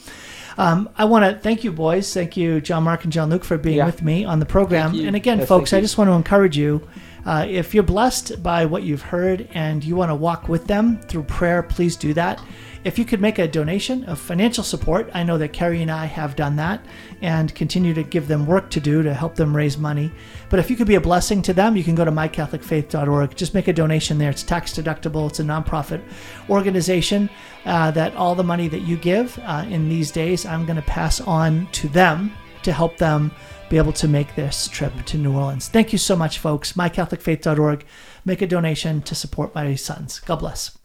[0.59, 2.13] um, I want to thank you, boys.
[2.13, 3.85] Thank you, John Mark and John Luke, for being yeah.
[3.85, 4.93] with me on the program.
[4.93, 6.85] And again, yes, folks, I just want to encourage you.
[7.25, 10.99] Uh, if you're blessed by what you've heard and you want to walk with them
[11.01, 12.41] through prayer, please do that.
[12.85, 16.05] If you could make a donation of financial support, I know that Kerry and I
[16.05, 16.85] have done that
[17.21, 20.11] and continue to give them work to do to help them raise money.
[20.49, 23.35] But if you could be a blessing to them, you can go to mycatholicfaith.org.
[23.35, 24.29] Just make a donation there.
[24.29, 25.27] It's tax deductible.
[25.29, 26.01] It's a nonprofit
[26.49, 27.29] organization
[27.65, 30.81] uh, that all the money that you give uh, in these days, I'm going to
[30.83, 32.31] pass on to them
[32.63, 33.31] to help them
[33.69, 35.67] be able to make this trip to New Orleans.
[35.67, 36.73] Thank you so much, folks.
[36.73, 37.85] MyCatholicFaith.org.
[38.25, 40.19] Make a donation to support my sons.
[40.19, 40.78] God bless.